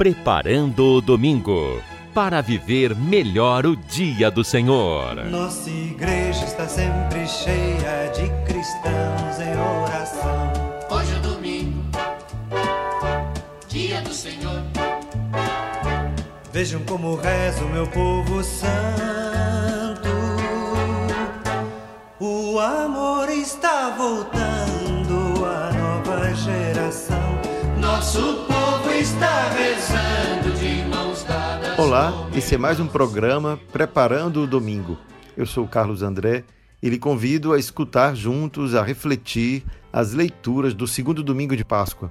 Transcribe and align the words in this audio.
Preparando 0.00 0.94
o 0.94 1.00
Domingo 1.02 1.78
para 2.14 2.40
viver 2.40 2.96
melhor 2.96 3.66
o 3.66 3.76
dia 3.76 4.30
do 4.30 4.42
Senhor. 4.42 5.26
Nossa 5.26 5.68
igreja 5.68 6.42
está 6.42 6.66
sempre 6.66 7.28
cheia 7.28 8.10
de 8.14 8.26
cristãos 8.50 9.38
em 9.38 9.52
oração. 9.82 10.52
Hoje 10.90 11.14
é 11.14 11.18
domingo, 11.18 11.84
dia 13.68 14.00
do 14.00 14.14
Senhor. 14.14 14.62
Vejam 16.50 16.80
como 16.84 17.16
reza 17.16 17.62
o 17.62 17.68
meu 17.68 17.86
povo 17.86 18.42
santo. 18.42 20.08
O 22.18 22.58
amor 22.58 23.28
está 23.28 23.90
voltando 23.90 24.59
Nosso 28.00 28.46
povo 28.46 28.90
está 28.92 29.50
rezando 29.50 30.58
de 30.58 30.88
mãos 30.88 31.22
dadas. 31.22 31.78
Olá, 31.78 32.30
esse 32.34 32.54
é 32.54 32.58
mais 32.58 32.80
um 32.80 32.86
programa 32.86 33.60
Preparando 33.70 34.42
o 34.42 34.46
Domingo. 34.46 34.96
Eu 35.36 35.44
sou 35.44 35.66
o 35.66 35.68
Carlos 35.68 36.02
André 36.02 36.44
e 36.82 36.88
lhe 36.88 36.98
convido 36.98 37.52
a 37.52 37.58
escutar 37.58 38.16
juntos, 38.16 38.74
a 38.74 38.82
refletir 38.82 39.66
as 39.92 40.14
leituras 40.14 40.72
do 40.72 40.88
segundo 40.88 41.22
domingo 41.22 41.54
de 41.54 41.62
Páscoa. 41.62 42.10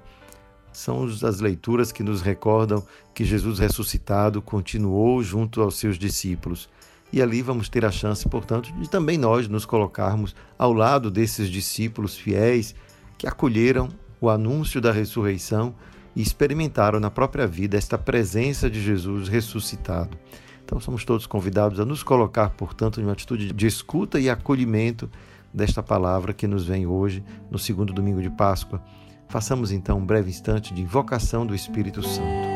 São 0.71 1.05
as 1.05 1.39
leituras 1.39 1.91
que 1.91 2.03
nos 2.03 2.21
recordam 2.21 2.85
que 3.11 3.25
Jesus 3.25 3.57
ressuscitado 3.57 4.43
continuou 4.43 5.23
junto 5.23 5.59
aos 5.59 5.79
seus 5.79 5.97
discípulos. 5.97 6.69
E 7.11 7.19
ali 7.19 7.41
vamos 7.41 7.67
ter 7.67 7.83
a 7.83 7.89
chance, 7.89 8.29
portanto, 8.29 8.71
de 8.73 8.87
também 8.87 9.17
nós 9.17 9.47
nos 9.47 9.65
colocarmos 9.65 10.35
ao 10.55 10.71
lado 10.71 11.09
desses 11.09 11.49
discípulos 11.49 12.15
fiéis 12.15 12.75
que 13.17 13.25
acolheram 13.25 13.89
o 14.21 14.29
anúncio 14.29 14.81
da 14.81 14.91
ressurreição 14.91 15.73
e 16.15 16.21
experimentaram 16.21 16.99
na 16.99 17.09
própria 17.09 17.47
vida 17.47 17.77
esta 17.77 17.97
presença 17.97 18.69
de 18.69 18.81
Jesus 18.81 19.27
ressuscitado. 19.27 20.17
Então 20.63 20.79
somos 20.79 21.03
todos 21.03 21.25
convidados 21.25 21.79
a 21.79 21.85
nos 21.85 22.03
colocar, 22.03 22.49
portanto, 22.51 22.99
em 22.99 23.03
uma 23.03 23.13
atitude 23.13 23.51
de 23.51 23.67
escuta 23.67 24.19
e 24.19 24.29
acolhimento 24.29 25.09
desta 25.53 25.81
palavra 25.81 26.33
que 26.33 26.47
nos 26.47 26.65
vem 26.65 26.85
hoje, 26.85 27.23
no 27.49 27.57
segundo 27.57 27.91
domingo 27.91 28.21
de 28.21 28.29
Páscoa. 28.29 28.83
Façamos 29.27 29.71
então 29.71 29.97
um 29.97 30.05
breve 30.05 30.29
instante 30.29 30.73
de 30.73 30.81
invocação 30.81 31.45
do 31.45 31.55
Espírito 31.55 32.03
Santo. 32.03 32.49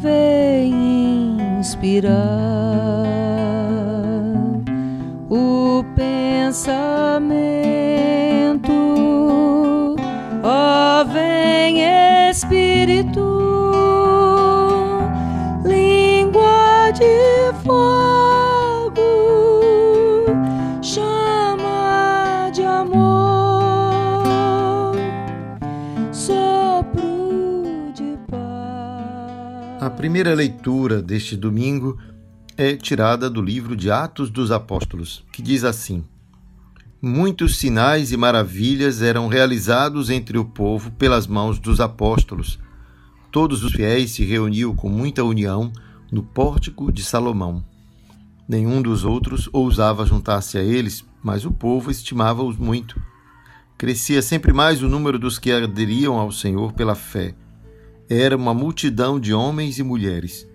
Vem 0.00 1.58
inspirar 1.58 2.53
pensamento, 6.54 7.26
ó, 10.40 11.04
vem 11.12 11.80
Espírito, 12.30 13.20
língua 15.64 16.92
de 16.92 17.52
fogo, 17.64 19.02
chama 20.80 22.50
de 22.54 22.62
amor, 22.62 24.14
sopro 26.12 27.02
de 27.96 28.16
paz. 28.30 29.82
A 29.82 29.90
primeira 29.90 30.32
leitura 30.36 31.02
deste 31.02 31.36
domingo 31.36 31.98
é 32.56 32.76
tirada 32.76 33.28
do 33.28 33.42
livro 33.42 33.74
de 33.74 33.90
Atos 33.90 34.30
dos 34.30 34.52
Apóstolos, 34.52 35.24
que 35.32 35.42
diz 35.42 35.64
assim: 35.64 36.04
Muitos 37.06 37.58
sinais 37.58 38.12
e 38.12 38.16
maravilhas 38.16 39.02
eram 39.02 39.28
realizados 39.28 40.08
entre 40.08 40.38
o 40.38 40.44
povo 40.46 40.90
pelas 40.92 41.26
mãos 41.26 41.58
dos 41.58 41.78
apóstolos. 41.78 42.58
Todos 43.30 43.62
os 43.62 43.74
fiéis 43.74 44.12
se 44.12 44.24
reuniam 44.24 44.74
com 44.74 44.88
muita 44.88 45.22
união 45.22 45.70
no 46.10 46.22
pórtico 46.22 46.90
de 46.90 47.04
Salomão. 47.04 47.62
Nenhum 48.48 48.80
dos 48.80 49.04
outros 49.04 49.50
ousava 49.52 50.06
juntar-se 50.06 50.56
a 50.56 50.62
eles, 50.62 51.04
mas 51.22 51.44
o 51.44 51.50
povo 51.50 51.90
estimava-os 51.90 52.56
muito. 52.56 52.98
Crescia 53.76 54.22
sempre 54.22 54.54
mais 54.54 54.82
o 54.82 54.88
número 54.88 55.18
dos 55.18 55.38
que 55.38 55.52
aderiam 55.52 56.18
ao 56.18 56.32
Senhor 56.32 56.72
pela 56.72 56.94
fé. 56.94 57.34
Era 58.08 58.34
uma 58.34 58.54
multidão 58.54 59.20
de 59.20 59.34
homens 59.34 59.78
e 59.78 59.82
mulheres. 59.82 60.48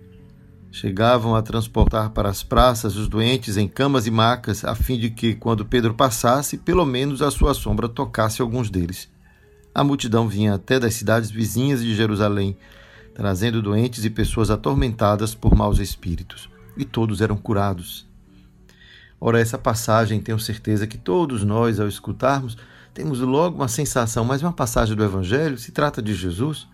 Chegavam 0.72 1.34
a 1.34 1.42
transportar 1.42 2.10
para 2.10 2.28
as 2.28 2.44
praças 2.44 2.96
os 2.96 3.08
doentes 3.08 3.56
em 3.56 3.66
camas 3.66 4.06
e 4.06 4.10
macas, 4.10 4.64
a 4.64 4.74
fim 4.74 4.98
de 4.98 5.10
que, 5.10 5.34
quando 5.34 5.64
Pedro 5.64 5.94
passasse, 5.94 6.58
pelo 6.58 6.86
menos 6.86 7.22
a 7.22 7.30
sua 7.30 7.54
sombra 7.54 7.88
tocasse 7.88 8.40
alguns 8.40 8.70
deles. 8.70 9.08
A 9.74 9.82
multidão 9.82 10.28
vinha 10.28 10.54
até 10.54 10.78
das 10.78 10.94
cidades 10.94 11.30
vizinhas 11.30 11.82
de 11.82 11.94
Jerusalém, 11.94 12.56
trazendo 13.14 13.60
doentes 13.60 14.04
e 14.04 14.10
pessoas 14.10 14.48
atormentadas 14.48 15.34
por 15.34 15.56
maus 15.56 15.80
espíritos, 15.80 16.48
e 16.76 16.84
todos 16.84 17.20
eram 17.20 17.36
curados. 17.36 18.08
Ora, 19.20 19.40
essa 19.40 19.58
passagem 19.58 20.20
tenho 20.20 20.38
certeza 20.38 20.86
que 20.86 20.96
todos 20.96 21.44
nós, 21.44 21.78
ao 21.78 21.88
escutarmos, 21.88 22.56
temos 22.94 23.20
logo 23.20 23.56
uma 23.56 23.68
sensação, 23.68 24.24
mas 24.24 24.40
uma 24.40 24.52
passagem 24.52 24.96
do 24.96 25.04
Evangelho 25.04 25.58
se 25.58 25.72
trata 25.72 26.00
de 26.00 26.14
Jesus. 26.14 26.66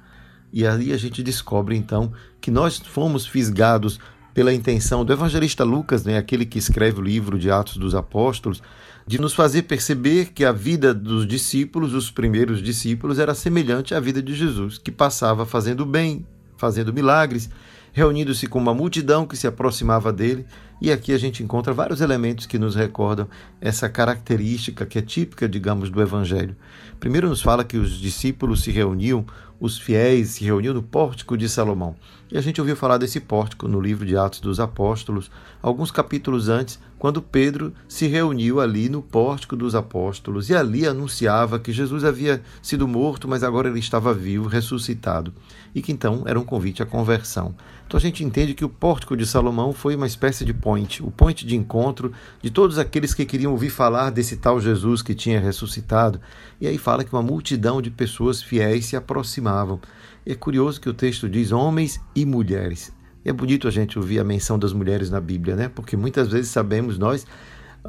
E 0.56 0.66
aí 0.66 0.90
a 0.90 0.96
gente 0.96 1.22
descobre 1.22 1.76
então 1.76 2.10
que 2.40 2.50
nós 2.50 2.78
fomos 2.78 3.26
fisgados 3.26 4.00
pela 4.32 4.54
intenção 4.54 5.04
do 5.04 5.12
evangelista 5.12 5.62
Lucas, 5.64 6.02
né, 6.02 6.16
aquele 6.16 6.46
que 6.46 6.58
escreve 6.58 6.98
o 6.98 7.02
livro 7.02 7.38
de 7.38 7.50
Atos 7.50 7.76
dos 7.76 7.94
Apóstolos, 7.94 8.62
de 9.06 9.20
nos 9.20 9.34
fazer 9.34 9.64
perceber 9.64 10.32
que 10.32 10.46
a 10.46 10.52
vida 10.52 10.94
dos 10.94 11.26
discípulos, 11.26 11.92
os 11.92 12.10
primeiros 12.10 12.62
discípulos, 12.62 13.18
era 13.18 13.34
semelhante 13.34 13.94
à 13.94 14.00
vida 14.00 14.22
de 14.22 14.34
Jesus, 14.34 14.78
que 14.78 14.90
passava 14.90 15.44
fazendo 15.44 15.84
bem, 15.84 16.24
fazendo 16.56 16.90
milagres, 16.90 17.50
reunindo-se 17.92 18.46
com 18.46 18.58
uma 18.58 18.72
multidão 18.72 19.26
que 19.26 19.36
se 19.36 19.46
aproximava 19.46 20.10
dele. 20.10 20.46
E 20.80 20.92
aqui 20.92 21.12
a 21.12 21.18
gente 21.18 21.42
encontra 21.42 21.72
vários 21.72 22.02
elementos 22.02 22.44
que 22.44 22.58
nos 22.58 22.74
recordam 22.74 23.26
essa 23.60 23.88
característica 23.88 24.84
que 24.84 24.98
é 24.98 25.02
típica, 25.02 25.48
digamos, 25.48 25.88
do 25.88 26.02
Evangelho. 26.02 26.54
Primeiro, 27.00 27.30
nos 27.30 27.40
fala 27.40 27.64
que 27.64 27.78
os 27.78 27.98
discípulos 27.98 28.62
se 28.62 28.70
reuniam, 28.70 29.24
os 29.58 29.78
fiéis 29.78 30.30
se 30.30 30.44
reuniam 30.44 30.74
no 30.74 30.82
pórtico 30.82 31.36
de 31.36 31.48
Salomão. 31.48 31.96
E 32.30 32.36
a 32.36 32.40
gente 32.42 32.60
ouviu 32.60 32.76
falar 32.76 32.98
desse 32.98 33.20
pórtico 33.20 33.66
no 33.66 33.80
livro 33.80 34.04
de 34.04 34.16
Atos 34.16 34.40
dos 34.40 34.60
Apóstolos, 34.60 35.30
alguns 35.62 35.90
capítulos 35.90 36.48
antes, 36.48 36.78
quando 36.98 37.22
Pedro 37.22 37.72
se 37.88 38.06
reuniu 38.06 38.60
ali 38.60 38.88
no 38.88 39.02
pórtico 39.02 39.54
dos 39.54 39.74
apóstolos 39.74 40.48
e 40.48 40.56
ali 40.56 40.86
anunciava 40.86 41.58
que 41.58 41.72
Jesus 41.72 42.04
havia 42.04 42.42
sido 42.62 42.88
morto, 42.88 43.28
mas 43.28 43.42
agora 43.42 43.68
ele 43.68 43.78
estava 43.78 44.14
vivo, 44.14 44.48
ressuscitado, 44.48 45.32
e 45.74 45.82
que 45.82 45.92
então 45.92 46.22
era 46.26 46.40
um 46.40 46.44
convite 46.44 46.82
à 46.82 46.86
conversão. 46.86 47.54
Então 47.86 47.98
a 47.98 48.00
gente 48.00 48.24
entende 48.24 48.54
que 48.54 48.64
o 48.64 48.68
pórtico 48.68 49.16
de 49.16 49.26
Salomão 49.26 49.72
foi 49.72 49.94
uma 49.94 50.06
espécie 50.06 50.44
de 50.44 50.54
point, 50.66 51.00
o 51.00 51.12
point 51.12 51.46
de 51.46 51.54
encontro 51.54 52.10
de 52.42 52.50
todos 52.50 52.76
aqueles 52.76 53.14
que 53.14 53.24
queriam 53.24 53.52
ouvir 53.52 53.70
falar 53.70 54.10
desse 54.10 54.36
tal 54.36 54.60
Jesus 54.60 55.00
que 55.00 55.14
tinha 55.14 55.38
ressuscitado. 55.38 56.20
E 56.60 56.66
aí 56.66 56.76
fala 56.76 57.04
que 57.04 57.12
uma 57.12 57.22
multidão 57.22 57.80
de 57.80 57.88
pessoas 57.88 58.42
fiéis 58.42 58.86
se 58.86 58.96
aproximavam. 58.96 59.80
É 60.26 60.34
curioso 60.34 60.80
que 60.80 60.88
o 60.88 60.92
texto 60.92 61.28
diz 61.28 61.52
homens 61.52 62.00
e 62.16 62.26
mulheres. 62.26 62.92
É 63.24 63.32
bonito 63.32 63.68
a 63.68 63.70
gente 63.70 63.96
ouvir 63.96 64.18
a 64.18 64.24
menção 64.24 64.58
das 64.58 64.72
mulheres 64.72 65.08
na 65.08 65.20
Bíblia, 65.20 65.54
né? 65.54 65.68
Porque 65.68 65.96
muitas 65.96 66.26
vezes 66.26 66.50
sabemos 66.50 66.98
nós, 66.98 67.24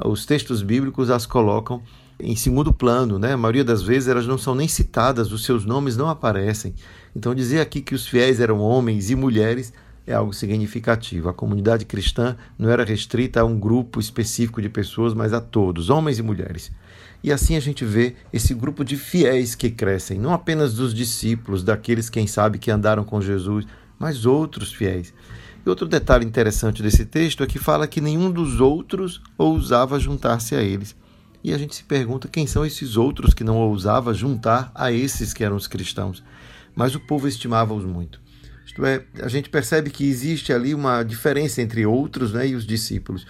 os 0.04 0.24
textos 0.24 0.62
bíblicos 0.62 1.10
as 1.10 1.26
colocam 1.26 1.82
em 2.20 2.36
segundo 2.36 2.72
plano, 2.72 3.18
né? 3.18 3.32
A 3.32 3.36
maioria 3.36 3.64
das 3.64 3.82
vezes 3.82 4.08
elas 4.08 4.26
não 4.28 4.38
são 4.38 4.54
nem 4.54 4.68
citadas, 4.68 5.32
os 5.32 5.42
seus 5.42 5.64
nomes 5.64 5.96
não 5.96 6.08
aparecem. 6.08 6.76
Então 7.16 7.34
dizer 7.34 7.58
aqui 7.58 7.80
que 7.80 7.96
os 7.96 8.06
fiéis 8.06 8.38
eram 8.38 8.60
homens 8.60 9.10
e 9.10 9.16
mulheres 9.16 9.72
é 10.08 10.14
algo 10.14 10.32
significativo. 10.32 11.28
A 11.28 11.34
comunidade 11.34 11.84
cristã 11.84 12.34
não 12.58 12.70
era 12.70 12.82
restrita 12.82 13.42
a 13.42 13.44
um 13.44 13.60
grupo 13.60 14.00
específico 14.00 14.62
de 14.62 14.70
pessoas, 14.70 15.12
mas 15.12 15.34
a 15.34 15.40
todos, 15.40 15.90
homens 15.90 16.18
e 16.18 16.22
mulheres. 16.22 16.72
E 17.22 17.30
assim 17.30 17.56
a 17.56 17.60
gente 17.60 17.84
vê 17.84 18.16
esse 18.32 18.54
grupo 18.54 18.82
de 18.82 18.96
fiéis 18.96 19.54
que 19.54 19.68
crescem, 19.70 20.18
não 20.18 20.32
apenas 20.32 20.72
dos 20.72 20.94
discípulos, 20.94 21.62
daqueles, 21.62 22.08
quem 22.08 22.26
sabe, 22.26 22.58
que 22.58 22.70
andaram 22.70 23.04
com 23.04 23.20
Jesus, 23.20 23.66
mas 23.98 24.24
outros 24.24 24.72
fiéis. 24.72 25.12
E 25.66 25.68
outro 25.68 25.86
detalhe 25.86 26.24
interessante 26.24 26.82
desse 26.82 27.04
texto 27.04 27.42
é 27.42 27.46
que 27.46 27.58
fala 27.58 27.86
que 27.86 28.00
nenhum 28.00 28.30
dos 28.30 28.60
outros 28.60 29.20
ousava 29.36 30.00
juntar-se 30.00 30.54
a 30.54 30.62
eles. 30.62 30.96
E 31.44 31.52
a 31.52 31.58
gente 31.58 31.76
se 31.76 31.84
pergunta 31.84 32.28
quem 32.28 32.46
são 32.46 32.64
esses 32.64 32.96
outros 32.96 33.34
que 33.34 33.44
não 33.44 33.58
ousava 33.58 34.14
juntar 34.14 34.72
a 34.74 34.90
esses 34.90 35.34
que 35.34 35.44
eram 35.44 35.56
os 35.56 35.66
cristãos. 35.66 36.24
Mas 36.74 36.94
o 36.94 37.00
povo 37.00 37.28
estimava-os 37.28 37.84
muito. 37.84 38.26
Isto 38.78 38.86
é, 38.86 39.02
a 39.20 39.26
gente 39.26 39.50
percebe 39.50 39.90
que 39.90 40.08
existe 40.08 40.52
ali 40.52 40.72
uma 40.72 41.02
diferença 41.02 41.60
entre 41.60 41.84
outros 41.84 42.32
né, 42.32 42.46
e 42.46 42.54
os 42.54 42.64
discípulos. 42.64 43.26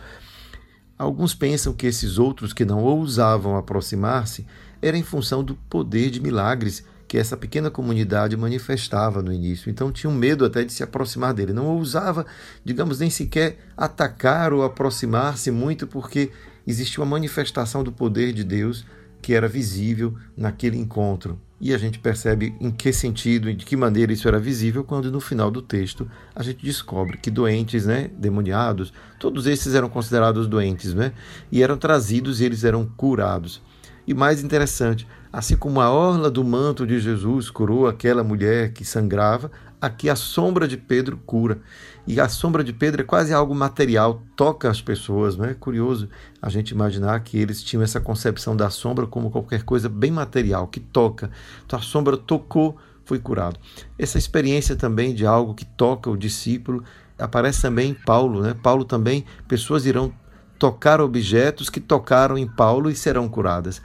Alguns 0.99 1.35
pensam 1.35 1.73
que 1.73 1.87
esses 1.87 2.19
outros 2.19 2.53
que 2.53 2.67
não 2.67 2.85
ousavam 2.85 3.57
aproximar-se 3.57 4.47
era 4.83 4.99
em 4.99 5.03
função 5.03 5.43
do 5.43 5.55
poder 5.55 6.11
de 6.11 6.21
milagres 6.21 6.85
que 7.07 7.17
essa 7.17 7.35
pequena 7.35 7.71
comunidade 7.71 8.37
manifestava 8.37 9.23
no 9.23 9.33
início. 9.33 9.71
Então 9.71 9.91
tinham 9.91 10.13
medo 10.13 10.45
até 10.45 10.65
de 10.65 10.73
se 10.73 10.83
aproximar 10.83 11.33
dele. 11.33 11.55
Não 11.55 11.65
ousava, 11.65 12.27
digamos, 12.63 12.99
nem 12.99 13.09
sequer 13.09 13.57
atacar 13.75 14.53
ou 14.53 14.63
aproximar-se 14.63 15.51
muito, 15.51 15.87
porque 15.87 16.31
existia 16.67 17.03
uma 17.03 17.13
manifestação 17.13 17.83
do 17.83 17.91
poder 17.91 18.35
de 18.35 18.45
Deus 18.45 18.85
que 19.23 19.33
era 19.33 19.49
visível 19.49 20.15
naquele 20.37 20.77
encontro. 20.77 21.41
E 21.61 21.75
a 21.75 21.79
gente 21.79 21.99
percebe 21.99 22.55
em 22.61 22.71
que 22.71 22.93
sentido 22.93 23.51
e 23.51 23.55
de 23.55 23.65
que 23.65 23.77
maneira 23.77 24.13
isso 24.13 24.29
era 24.29 24.39
visível 24.39 24.85
quando 24.85 25.11
no 25.11 25.21
final 25.21 25.51
do 25.51 25.61
texto 25.61 26.09
a 26.35 26.43
gente 26.43 26.65
descobre 26.65 27.19
que 27.19 27.31
doentes, 27.31 27.85
né, 27.85 28.11
demoniados, 28.17 28.93
todos 29.19 29.47
esses 29.47 29.75
eram 29.75 29.89
considerados 29.89 30.47
doentes, 30.47 30.95
né, 30.95 31.13
e 31.51 31.63
eram 31.63 31.77
trazidos 31.77 32.41
e 32.41 32.45
eles 32.45 32.63
eram 32.63 32.87
curados. 32.97 33.61
E 34.07 34.15
mais 34.15 34.43
interessante, 34.43 35.07
assim 35.33 35.57
como 35.57 35.81
a 35.81 35.91
orla 35.91 36.31
do 36.31 36.45
manto 36.45 36.87
de 36.87 36.99
Jesus 37.01 37.51
curou 37.51 37.87
aquela 37.87 38.23
mulher 38.25 38.73
que 38.73 38.85
sangrava, 38.85 39.51
aqui 39.81 40.09
a 40.11 40.17
sombra 40.17 40.67
de 40.67 40.77
Pedro 40.77 41.17
cura. 41.25 41.61
E 42.07 42.21
a 42.21 42.29
sombra 42.29 42.65
de 42.65 42.73
Pedro 42.73 43.03
é 43.03 43.05
quase 43.05 43.33
algo 43.33 43.55
material, 43.55 44.23
toca 44.35 44.71
as 44.71 44.81
pessoas. 44.81 45.37
Não 45.37 45.45
é 45.45 45.55
curioso 45.55 46.09
a 46.41 46.49
gente 46.49 46.71
imaginar 46.71 47.21
que 47.21 47.39
eles 47.39 47.63
tinham 47.63 47.83
essa 47.83 48.01
concepção 48.01 48.57
da 48.57 48.71
sombra 48.71 49.07
como 49.07 49.31
qualquer 49.31 49.63
coisa 49.63 49.89
bem 49.89 50.11
material, 50.11 50.67
que 50.69 50.81
toca. 50.81 51.31
Então 51.67 51.79
a 51.79 51.83
sombra 51.83 52.17
tocou, 52.17 52.77
foi 53.05 53.19
curado. 53.19 53.59
Essa 53.99 54.19
experiência 54.19 54.77
também 54.77 55.15
de 55.15 55.27
algo 55.27 55.55
que 55.55 55.65
toca 55.65 56.11
o 56.11 56.17
discípulo 56.17 56.83
aparece 57.19 57.63
também 57.63 57.91
em 57.91 57.95
Paulo. 57.95 58.43
Né? 58.43 58.55
Paulo 58.55 58.85
também, 58.85 59.25
pessoas 59.47 59.87
irão 59.87 60.13
tocar 60.59 61.01
objetos 61.01 61.71
que 61.71 61.81
tocaram 61.81 62.37
em 62.37 62.47
Paulo 62.47 62.91
e 62.91 62.97
serão 62.97 63.29
curadas. 63.29 63.81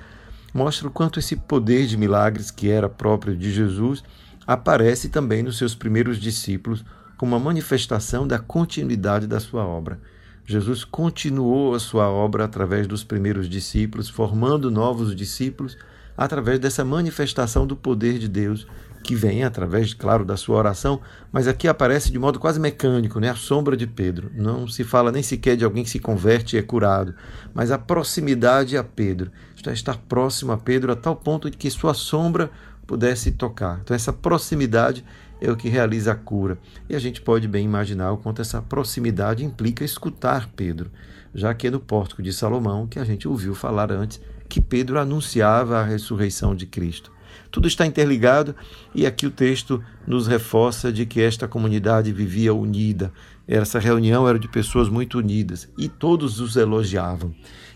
Mostra 0.54 0.88
o 0.88 0.92
quanto 0.92 1.20
esse 1.20 1.36
poder 1.36 1.88
de 1.88 1.98
milagres 1.98 2.52
que 2.52 2.70
era 2.70 2.88
próprio 2.88 3.36
de 3.36 3.52
Jesus 3.52 4.04
aparece 4.46 5.10
também 5.10 5.44
nos 5.44 5.58
seus 5.58 5.76
primeiros 5.76 6.20
discípulos 6.20 6.84
como 7.18 7.36
uma 7.36 7.44
manifestação 7.44 8.28
da 8.28 8.40
continuidade 8.40 9.28
da 9.28 9.40
sua 9.40 9.66
obra. 9.66 10.00
Jesus 10.46 10.84
continuou 10.84 11.74
a 11.74 11.80
sua 11.80 12.10
obra 12.10 12.44
através 12.44 12.86
dos 12.86 13.04
primeiros 13.04 13.48
discípulos, 13.48 14.10
formando 14.10 14.70
novos 14.70 15.16
discípulos 15.16 15.78
através 16.18 16.60
dessa 16.60 16.84
manifestação 16.84 17.66
do 17.66 17.76
poder 17.76 18.20
de 18.20 18.28
Deus 18.28 18.68
que 19.04 19.16
vem 19.16 19.44
através, 19.44 19.94
claro, 19.94 20.24
da 20.24 20.38
sua 20.38 20.58
oração, 20.58 21.02
mas 21.32 21.46
aqui 21.48 21.68
aparece 21.68 22.10
de 22.10 22.18
modo 22.18 22.40
quase 22.40 22.60
mecânico, 22.60 23.20
né? 23.20 23.30
a 23.30 23.36
sombra 23.36 23.76
de 23.76 23.86
Pedro. 23.86 24.32
Não 24.34 24.66
se 24.66 24.84
fala 24.84 25.12
nem 25.12 25.22
sequer 25.22 25.58
de 25.58 25.66
alguém 25.66 25.84
que 25.84 25.90
se 25.90 26.00
converte 26.00 26.56
e 26.56 26.60
é 26.60 26.62
curado, 26.62 27.14
mas 27.54 27.70
a 27.70 27.78
proximidade 27.78 28.78
a 28.78 28.84
Pedro. 28.84 29.30
Está 29.56 29.74
estar 29.74 29.98
próximo 29.98 30.54
a 30.54 30.58
Pedro 30.58 30.92
a 30.92 30.96
tal 30.96 31.16
ponto 31.16 31.50
de 31.50 31.58
que 31.58 31.70
sua 31.70 31.94
sombra 31.94 32.50
pudesse 32.86 33.32
tocar. 33.32 33.80
Então, 33.82 33.96
essa 33.96 34.14
proximidade 34.14 35.04
é 35.42 35.52
o 35.52 35.58
que 35.58 35.70
realiza 35.70 36.12
a 36.12 36.16
cura. 36.16 36.58
E 36.90 36.96
a 36.96 37.00
gente 37.00 37.22
pode 37.22 37.48
bem 37.48 37.66
imaginar 37.66 38.12
o 38.12 38.18
quanto 38.18 38.42
essa 38.42 38.62
proximidade 38.62 39.44
implica 39.44 39.84
escutar 39.84 40.50
Pedro, 40.56 40.90
já 41.34 41.54
que 41.54 41.68
é 41.68 41.72
no 41.72 41.80
pórtico 41.80 42.24
de 42.24 42.32
Salomão 42.32 42.88
que 42.88 43.00
a 43.00 43.04
gente 43.04 43.28
ouviu 43.28 43.54
falar 43.54 43.92
antes 43.92 44.22
que 44.48 44.62
Pedro 44.62 45.00
anunciava 45.00 45.80
a 45.80 45.84
ressurreição 45.84 46.56
de 46.56 46.66
Cristo. 46.66 47.12
Tudo 47.52 47.68
está 47.68 47.86
interligado 47.86 48.56
e 48.96 49.06
aqui 49.06 49.26
o 49.26 49.32
texto 49.32 49.84
nos 50.08 50.28
reforça 50.28 50.92
de 50.92 51.06
que 51.06 51.22
esta 51.22 51.48
comunidade 51.48 52.12
vivia 52.12 52.54
unida. 52.54 53.12
Essa 53.48 53.80
reunião 53.80 54.28
era 54.28 54.40
de 54.40 54.48
pessoas 54.48 54.90
muito 54.90 55.18
unidas 55.18 55.70
e 55.78 55.90
todos 55.90 56.40
os 56.40 56.56
elogiavam. 56.56 57.34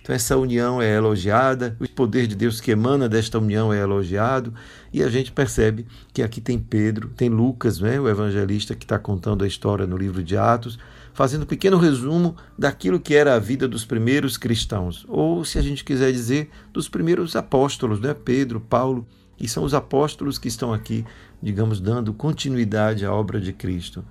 Então, 0.07 0.15
essa 0.15 0.37
união 0.37 0.81
é 0.81 0.95
elogiada, 0.95 1.75
o 1.81 1.89
poder 1.89 2.27
de 2.27 2.35
Deus 2.35 2.61
que 2.61 2.71
emana 2.71 3.09
desta 3.09 3.37
união 3.37 3.73
é 3.73 3.81
elogiado, 3.81 4.53
e 4.93 5.03
a 5.03 5.09
gente 5.09 5.33
percebe 5.33 5.85
que 6.13 6.23
aqui 6.23 6.39
tem 6.39 6.57
Pedro, 6.57 7.09
tem 7.09 7.27
Lucas, 7.27 7.81
né, 7.81 7.99
o 7.99 8.07
evangelista 8.07 8.73
que 8.73 8.85
está 8.85 8.97
contando 8.97 9.43
a 9.43 9.47
história 9.47 9.85
no 9.85 9.97
livro 9.97 10.23
de 10.23 10.37
Atos, 10.37 10.79
fazendo 11.13 11.41
um 11.41 11.45
pequeno 11.45 11.77
resumo 11.77 12.37
daquilo 12.57 13.01
que 13.01 13.15
era 13.15 13.35
a 13.35 13.39
vida 13.39 13.67
dos 13.67 13.83
primeiros 13.83 14.37
cristãos, 14.37 15.05
ou, 15.09 15.43
se 15.43 15.59
a 15.59 15.61
gente 15.61 15.83
quiser 15.83 16.13
dizer, 16.13 16.51
dos 16.71 16.87
primeiros 16.87 17.35
apóstolos, 17.35 17.99
né, 17.99 18.13
Pedro, 18.13 18.61
Paulo, 18.61 19.05
e 19.37 19.45
são 19.45 19.65
os 19.65 19.73
apóstolos 19.73 20.37
que 20.37 20.47
estão 20.47 20.71
aqui, 20.71 21.03
digamos, 21.43 21.81
dando 21.81 22.13
continuidade 22.13 23.05
à 23.05 23.11
obra 23.11 23.41
de 23.41 23.51
Cristo. 23.51 24.05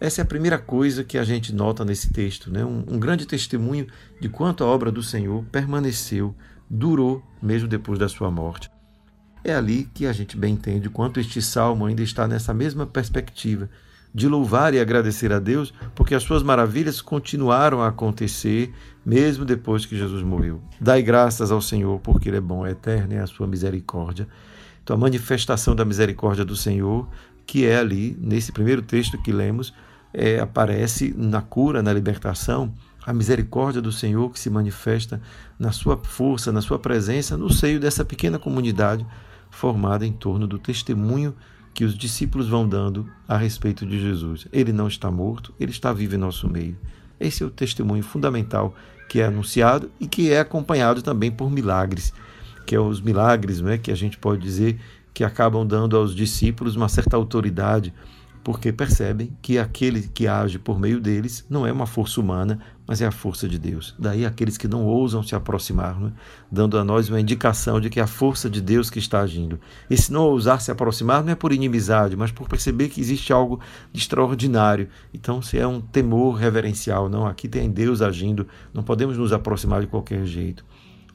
Essa 0.00 0.22
é 0.22 0.24
a 0.24 0.26
primeira 0.26 0.58
coisa 0.58 1.04
que 1.04 1.18
a 1.18 1.24
gente 1.24 1.54
nota 1.54 1.84
nesse 1.84 2.10
texto, 2.10 2.50
né? 2.50 2.64
um, 2.64 2.82
um 2.88 2.98
grande 2.98 3.26
testemunho 3.26 3.86
de 4.18 4.30
quanto 4.30 4.64
a 4.64 4.66
obra 4.66 4.90
do 4.90 5.02
Senhor 5.02 5.44
permaneceu, 5.52 6.34
durou, 6.70 7.22
mesmo 7.42 7.68
depois 7.68 7.98
da 7.98 8.08
sua 8.08 8.30
morte. 8.30 8.70
É 9.44 9.54
ali 9.54 9.88
que 9.92 10.06
a 10.06 10.12
gente 10.12 10.38
bem 10.38 10.54
entende 10.54 10.88
quanto 10.88 11.20
este 11.20 11.42
salmo 11.42 11.84
ainda 11.84 12.02
está 12.02 12.26
nessa 12.26 12.54
mesma 12.54 12.86
perspectiva 12.86 13.68
de 14.12 14.26
louvar 14.26 14.72
e 14.74 14.80
agradecer 14.80 15.32
a 15.32 15.38
Deus, 15.38 15.72
porque 15.94 16.14
as 16.14 16.22
suas 16.22 16.42
maravilhas 16.42 17.00
continuaram 17.00 17.82
a 17.82 17.88
acontecer 17.88 18.72
mesmo 19.04 19.44
depois 19.44 19.86
que 19.86 19.96
Jesus 19.96 20.22
morreu. 20.22 20.62
Dai 20.80 21.02
graças 21.02 21.52
ao 21.52 21.60
Senhor, 21.60 22.00
porque 22.00 22.28
Ele 22.28 22.38
é 22.38 22.40
bom, 22.40 22.66
é 22.66 22.70
eterno 22.70 23.14
é 23.14 23.20
a 23.20 23.26
sua 23.26 23.46
misericórdia. 23.46 24.26
Então, 24.82 24.96
a 24.96 24.98
manifestação 24.98 25.76
da 25.76 25.84
misericórdia 25.84 26.44
do 26.44 26.56
Senhor, 26.56 27.08
que 27.46 27.66
é 27.66 27.76
ali, 27.76 28.16
nesse 28.20 28.50
primeiro 28.50 28.82
texto 28.82 29.20
que 29.22 29.30
lemos, 29.30 29.72
é, 30.12 30.40
aparece 30.40 31.14
na 31.16 31.40
cura, 31.40 31.82
na 31.82 31.92
libertação, 31.92 32.72
a 33.04 33.12
misericórdia 33.12 33.80
do 33.80 33.90
Senhor 33.90 34.30
que 34.30 34.38
se 34.38 34.50
manifesta 34.50 35.20
na 35.58 35.72
sua 35.72 35.96
força, 35.96 36.52
na 36.52 36.60
sua 36.60 36.78
presença, 36.78 37.36
no 37.36 37.50
seio 37.50 37.80
dessa 37.80 38.04
pequena 38.04 38.38
comunidade 38.38 39.06
formada 39.50 40.06
em 40.06 40.12
torno 40.12 40.46
do 40.46 40.58
testemunho 40.58 41.34
que 41.72 41.84
os 41.84 41.96
discípulos 41.96 42.48
vão 42.48 42.68
dando 42.68 43.08
a 43.26 43.36
respeito 43.36 43.86
de 43.86 44.00
Jesus. 44.00 44.46
Ele 44.52 44.72
não 44.72 44.88
está 44.88 45.10
morto, 45.10 45.54
ele 45.58 45.70
está 45.70 45.92
vivo 45.92 46.14
em 46.14 46.18
nosso 46.18 46.48
meio. 46.48 46.76
Esse 47.18 47.42
é 47.42 47.46
o 47.46 47.50
testemunho 47.50 48.02
fundamental 48.02 48.74
que 49.08 49.20
é 49.20 49.26
anunciado 49.26 49.90
e 49.98 50.06
que 50.06 50.30
é 50.30 50.40
acompanhado 50.40 51.02
também 51.02 51.30
por 51.30 51.50
milagres, 51.50 52.12
que 52.66 52.74
é 52.74 52.80
os 52.80 53.00
milagres, 53.00 53.60
não 53.60 53.70
é, 53.70 53.78
que 53.78 53.90
a 53.90 53.96
gente 53.96 54.16
pode 54.16 54.40
dizer 54.40 54.78
que 55.12 55.24
acabam 55.24 55.66
dando 55.66 55.96
aos 55.96 56.14
discípulos 56.14 56.76
uma 56.76 56.88
certa 56.88 57.16
autoridade 57.16 57.92
porque 58.50 58.72
percebem 58.72 59.30
que 59.40 59.60
aquele 59.60 60.02
que 60.08 60.26
age 60.26 60.58
por 60.58 60.76
meio 60.76 61.00
deles 61.00 61.46
não 61.48 61.64
é 61.64 61.70
uma 61.70 61.86
força 61.86 62.20
humana, 62.20 62.58
mas 62.84 63.00
é 63.00 63.06
a 63.06 63.12
força 63.12 63.48
de 63.48 63.60
Deus. 63.60 63.94
Daí 63.96 64.26
aqueles 64.26 64.58
que 64.58 64.66
não 64.66 64.84
ousam 64.84 65.22
se 65.22 65.36
aproximar, 65.36 65.96
é? 66.02 66.10
dando 66.50 66.76
a 66.76 66.82
nós 66.82 67.08
uma 67.08 67.20
indicação 67.20 67.80
de 67.80 67.88
que 67.88 68.00
é 68.00 68.02
a 68.02 68.08
força 68.08 68.50
de 68.50 68.60
Deus 68.60 68.90
que 68.90 68.98
está 68.98 69.20
agindo. 69.20 69.60
Esse 69.88 70.12
não 70.12 70.22
ousar 70.22 70.60
se 70.60 70.68
aproximar 70.68 71.22
não 71.22 71.30
é 71.30 71.36
por 71.36 71.52
inimizade, 71.52 72.16
mas 72.16 72.32
por 72.32 72.48
perceber 72.48 72.88
que 72.88 73.00
existe 73.00 73.32
algo 73.32 73.60
de 73.92 74.00
extraordinário. 74.00 74.88
Então, 75.14 75.40
se 75.40 75.56
é 75.56 75.64
um 75.64 75.80
temor 75.80 76.34
reverencial, 76.34 77.08
não, 77.08 77.28
aqui 77.28 77.46
tem 77.46 77.70
Deus 77.70 78.02
agindo, 78.02 78.48
não 78.74 78.82
podemos 78.82 79.16
nos 79.16 79.32
aproximar 79.32 79.80
de 79.80 79.86
qualquer 79.86 80.26
jeito. 80.26 80.64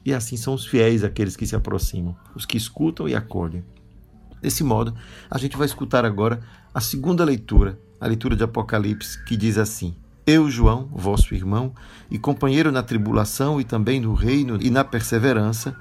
E 0.02 0.14
assim 0.14 0.38
são 0.38 0.54
os 0.54 0.64
fiéis 0.64 1.04
aqueles 1.04 1.36
que 1.36 1.46
se 1.46 1.54
aproximam, 1.54 2.16
os 2.34 2.46
que 2.46 2.56
escutam 2.56 3.06
e 3.06 3.14
acolhem. 3.14 3.62
Desse 4.46 4.62
modo, 4.62 4.94
a 5.28 5.38
gente 5.38 5.56
vai 5.56 5.66
escutar 5.66 6.04
agora 6.04 6.40
a 6.72 6.80
segunda 6.80 7.24
leitura, 7.24 7.80
a 8.00 8.06
leitura 8.06 8.36
de 8.36 8.44
Apocalipse, 8.44 9.20
que 9.24 9.36
diz 9.36 9.58
assim: 9.58 9.96
Eu, 10.24 10.48
João, 10.48 10.88
vosso 10.92 11.34
irmão, 11.34 11.74
e 12.08 12.16
companheiro 12.16 12.70
na 12.70 12.80
tribulação 12.80 13.60
e 13.60 13.64
também 13.64 14.00
no 14.00 14.14
reino 14.14 14.56
e 14.62 14.70
na 14.70 14.84
perseverança, 14.84 15.74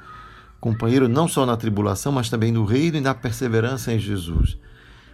companheiro 0.60 1.08
não 1.08 1.28
só 1.28 1.46
na 1.46 1.56
tribulação, 1.56 2.12
mas 2.12 2.28
também 2.28 2.52
no 2.52 2.66
reino 2.66 2.98
e 2.98 3.02
na 3.02 3.14
perseverança 3.14 3.94
em 3.94 4.00
Jesus. 4.00 4.58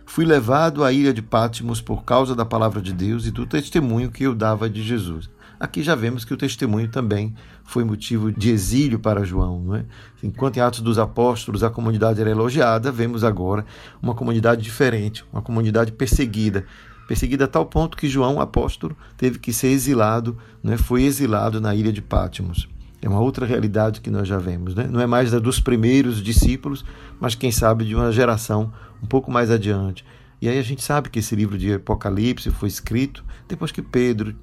Fui 0.06 0.24
levado 0.24 0.82
à 0.82 0.94
ilha 0.94 1.14
de 1.14 1.22
Pátimos 1.22 1.82
por 1.82 2.06
causa 2.06 2.34
da 2.34 2.46
palavra 2.46 2.82
de 2.82 2.94
Deus 2.94 3.26
e 3.26 3.32
do 3.32 3.46
testemunho 3.46 4.12
que 4.12 4.24
eu 4.24 4.34
dava 4.34 4.70
de 4.70 4.82
Jesus. 4.82 5.30
Aqui 5.62 5.84
já 5.84 5.94
vemos 5.94 6.26
que 6.26 6.34
o 6.34 6.38
testemunho 6.38 6.88
também 6.88 7.36
foi 7.64 7.84
motivo 7.84 8.32
de 8.32 8.50
exílio 8.50 8.98
para 8.98 9.24
João. 9.24 9.62
Não 9.62 9.76
é? 9.76 9.86
Enquanto 10.24 10.58
em 10.58 10.60
Atos 10.60 10.80
dos 10.82 10.98
Apóstolos 10.98 11.64
a 11.64 11.70
comunidade 11.70 12.20
era 12.20 12.32
elogiada, 12.32 12.92
vemos 12.92 13.24
agora 13.24 13.64
uma 14.02 14.16
comunidade 14.16 14.64
diferente, 14.64 15.24
uma 15.32 15.40
comunidade 15.40 15.92
perseguida. 15.92 16.66
Perseguida 17.08 17.46
a 17.46 17.48
tal 17.48 17.64
ponto 17.68 17.96
que 17.96 18.10
João, 18.10 18.42
apóstolo, 18.42 18.98
teve 19.16 19.38
que 19.38 19.54
ser 19.54 19.68
exilado, 19.68 20.36
é? 20.66 20.78
foi 20.78 21.04
exilado 21.04 21.62
na 21.62 21.76
ilha 21.76 21.94
de 21.94 22.02
Pátimos. 22.02 22.68
É 23.00 23.08
uma 23.08 23.20
outra 23.20 23.46
realidade 23.46 24.02
que 24.02 24.10
nós 24.10 24.28
já 24.28 24.40
vemos. 24.40 24.74
Né? 24.74 24.88
Não 24.90 25.00
é 25.00 25.06
mais 25.06 25.30
da 25.30 25.38
dos 25.38 25.60
primeiros 25.60 26.24
discípulos, 26.24 26.84
mas 27.20 27.36
quem 27.36 27.52
sabe 27.52 27.86
de 27.86 27.94
uma 27.94 28.12
geração 28.12 28.74
um 29.04 29.06
pouco 29.06 29.30
mais 29.30 29.52
adiante. 29.52 30.04
E 30.42 30.50
aí 30.50 30.58
a 30.58 30.64
gente 30.64 30.84
sabe 30.84 31.12
que 31.12 31.20
esse 31.20 31.36
livro 31.36 31.56
de 31.56 31.76
Apocalipse 31.76 32.50
foi 32.50 32.68
escrito 32.68 33.24
depois 33.48 33.72
que 33.72 33.84
Pedro 33.84 34.36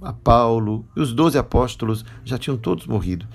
a 0.00 0.12
Paulo 0.12 0.86
e 0.96 1.00
os 1.00 1.12
doze 1.12 1.38
apóstolos 1.38 2.04
já 2.24 2.38
tinham 2.38 2.56
todos 2.56 2.86
morrido. 2.86 3.26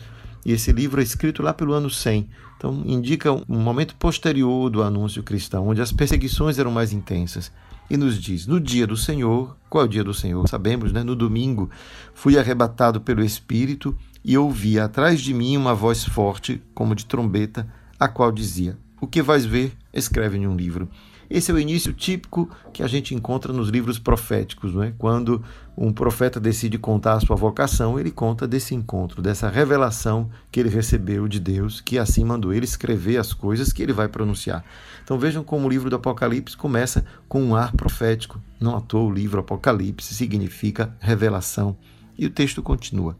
E 0.46 0.52
esse 0.52 0.72
livro 0.72 1.02
é 1.02 1.04
escrito 1.04 1.44
lá 1.44 1.54
pelo 1.54 1.74
ano 1.74 1.90
100. 1.90 2.30
Então, 2.58 2.82
indica 2.86 3.32
um 3.32 3.60
momento 3.60 3.96
posterior 3.96 4.70
do 4.70 4.82
anúncio 4.82 5.22
cristão, 5.22 5.68
onde 5.68 5.82
as 5.82 5.92
perseguições 5.92 6.58
eram 6.58 6.72
mais 6.72 6.94
intensas. 6.94 7.52
E 7.90 7.98
nos 7.98 8.20
diz: 8.20 8.48
No 8.48 8.60
dia 8.60 8.88
do 8.88 8.98
Senhor, 8.98 9.56
qual 9.70 9.84
é 9.84 9.86
o 9.86 9.90
dia 9.90 10.04
do 10.04 10.14
Senhor? 10.14 10.48
Sabemos, 10.48 10.92
né? 10.92 11.04
No 11.04 11.16
domingo, 11.16 11.70
fui 12.14 12.38
arrebatado 12.38 13.00
pelo 13.02 13.24
Espírito 13.24 13.96
e 14.24 14.38
ouvi 14.38 14.80
atrás 14.80 15.22
de 15.22 15.34
mim 15.34 15.56
uma 15.56 15.74
voz 15.74 16.04
forte, 16.04 16.62
como 16.74 16.96
de 16.96 17.06
trombeta, 17.06 17.68
a 18.00 18.08
qual 18.08 18.32
dizia: 18.32 18.78
O 19.00 19.08
que 19.08 19.22
vais 19.22 19.46
ver, 19.46 19.74
escreve 19.94 20.38
em 20.38 20.48
um 20.48 20.56
livro. 20.56 20.90
Esse 21.30 21.52
é 21.52 21.54
o 21.54 21.60
início 21.60 21.94
típico 21.94 22.50
que 22.72 22.82
a 22.82 22.88
gente 22.88 23.14
encontra 23.14 23.52
nos 23.52 23.68
livros 23.68 24.00
proféticos, 24.00 24.74
não 24.74 24.84
é? 24.84 24.94
Quando 24.98 25.44
um 25.78 25.92
profeta 25.92 26.40
decide 26.40 26.78
contar 26.78 27.14
a 27.14 27.20
sua 27.20 27.36
vocação, 27.36 28.00
ele 28.00 28.12
conta 28.12 28.48
desse 28.48 28.74
encontro, 28.74 29.22
dessa 29.22 29.50
revelação 29.50 30.30
que 30.50 30.60
ele 30.60 30.70
recebeu 30.70 31.28
de 31.28 31.40
Deus, 31.40 31.82
que 31.82 32.00
assim 32.00 32.24
mandou 32.24 32.54
ele 32.54 32.66
escrever 32.66 33.18
as 33.18 33.34
coisas 33.34 33.74
que 33.74 33.84
ele 33.84 33.92
vai 33.92 34.08
pronunciar. 34.08 34.64
Então 35.04 35.20
vejam 35.20 35.44
como 35.44 35.68
o 35.68 35.70
livro 35.70 35.90
do 35.90 35.98
Apocalipse 35.98 36.56
começa 36.56 37.04
com 37.28 37.44
um 37.44 37.56
ar 37.56 37.74
profético. 37.74 38.42
Não 38.60 38.76
à 38.76 38.82
toa 38.82 39.04
o 39.04 39.12
livro 39.12 39.42
Apocalipse 39.42 40.14
significa 40.14 40.96
revelação. 41.00 41.78
E 42.18 42.26
o 42.26 42.30
texto 42.30 42.64
continua. 42.64 43.18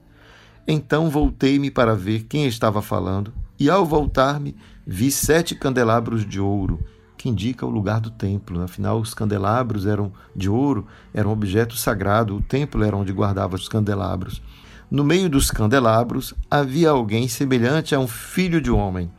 Então 0.66 1.10
voltei-me 1.10 1.70
para 1.70 1.96
ver 1.96 2.24
quem 2.24 2.46
estava 2.46 2.82
falando, 2.82 3.34
e 3.60 3.70
ao 3.70 3.86
voltar-me, 3.86 4.56
vi 4.86 5.10
sete 5.10 5.56
candelabros 5.56 6.26
de 6.26 6.40
ouro 6.40 6.80
que 7.18 7.28
indica 7.28 7.66
o 7.66 7.70
lugar 7.70 8.00
do 8.00 8.12
templo. 8.12 8.62
Afinal, 8.62 9.00
os 9.00 9.14
candelabros 9.14 9.86
eram 9.86 10.12
de 10.36 10.48
ouro, 10.50 10.86
eram 11.14 11.32
um 11.32 11.34
objeto 11.34 11.76
sagrado, 11.76 12.38
o 12.38 12.42
templo 12.42 12.84
era 12.84 12.96
onde 12.96 13.12
guardava 13.12 13.56
os 13.56 13.68
candelabros. 13.68 14.42
No 14.90 15.04
meio 15.04 15.30
dos 15.30 15.52
candelabros 15.52 16.34
havia 16.50 16.92
alguém 16.92 17.28
semelhante 17.28 17.96
a 17.96 18.00
um 18.00 18.08
filho 18.08 18.62
de 18.62 18.72
homem, 18.72 19.12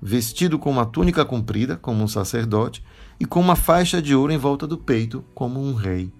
vestido 0.00 0.58
com 0.58 0.70
uma 0.70 0.86
túnica 0.86 1.24
comprida, 1.24 1.76
como 1.76 2.04
um 2.04 2.08
sacerdote, 2.08 2.84
e 3.18 3.24
com 3.24 3.40
uma 3.40 3.56
faixa 3.56 4.00
de 4.00 4.14
ouro 4.14 4.32
em 4.32 4.38
volta 4.38 4.66
do 4.66 4.78
peito, 4.78 5.24
como 5.34 5.60
um 5.60 5.74
rei. 5.74 6.12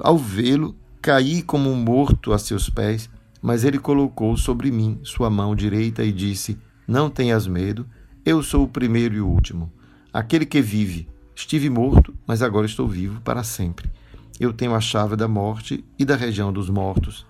Ao 0.00 0.16
vê-lo, 0.16 0.74
caí 1.02 1.42
como 1.42 1.70
um 1.70 1.76
morto 1.76 2.32
a 2.32 2.38
seus 2.38 2.70
pés, 2.70 3.10
mas 3.42 3.64
ele 3.64 3.78
colocou 3.78 4.34
sobre 4.36 4.70
mim 4.70 4.98
sua 5.02 5.28
mão 5.28 5.54
direita 5.54 6.02
e 6.02 6.12
disse: 6.12 6.56
Não 6.88 7.10
tenhas 7.10 7.46
medo, 7.46 7.84
eu 8.24 8.42
sou 8.42 8.64
o 8.64 8.68
primeiro 8.68 9.14
e 9.14 9.20
o 9.20 9.28
último 9.28 9.70
Aquele 10.12 10.44
que 10.44 10.60
vive, 10.60 11.08
estive 11.34 11.70
morto, 11.70 12.14
mas 12.26 12.42
agora 12.42 12.66
estou 12.66 12.86
vivo 12.86 13.20
para 13.22 13.42
sempre. 13.42 13.90
Eu 14.38 14.52
tenho 14.52 14.74
a 14.74 14.80
chave 14.80 15.16
da 15.16 15.26
morte 15.26 15.82
e 15.98 16.04
da 16.04 16.16
região 16.16 16.52
dos 16.52 16.68
mortos. 16.68 17.26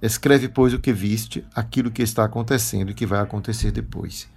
Escreve, 0.00 0.48
pois, 0.48 0.72
o 0.72 0.78
que 0.78 0.92
viste, 0.92 1.44
aquilo 1.52 1.90
que 1.90 2.02
está 2.02 2.24
acontecendo 2.24 2.92
e 2.92 2.94
que 2.94 3.04
vai 3.04 3.20
acontecer 3.20 3.72
depois. 3.72 4.28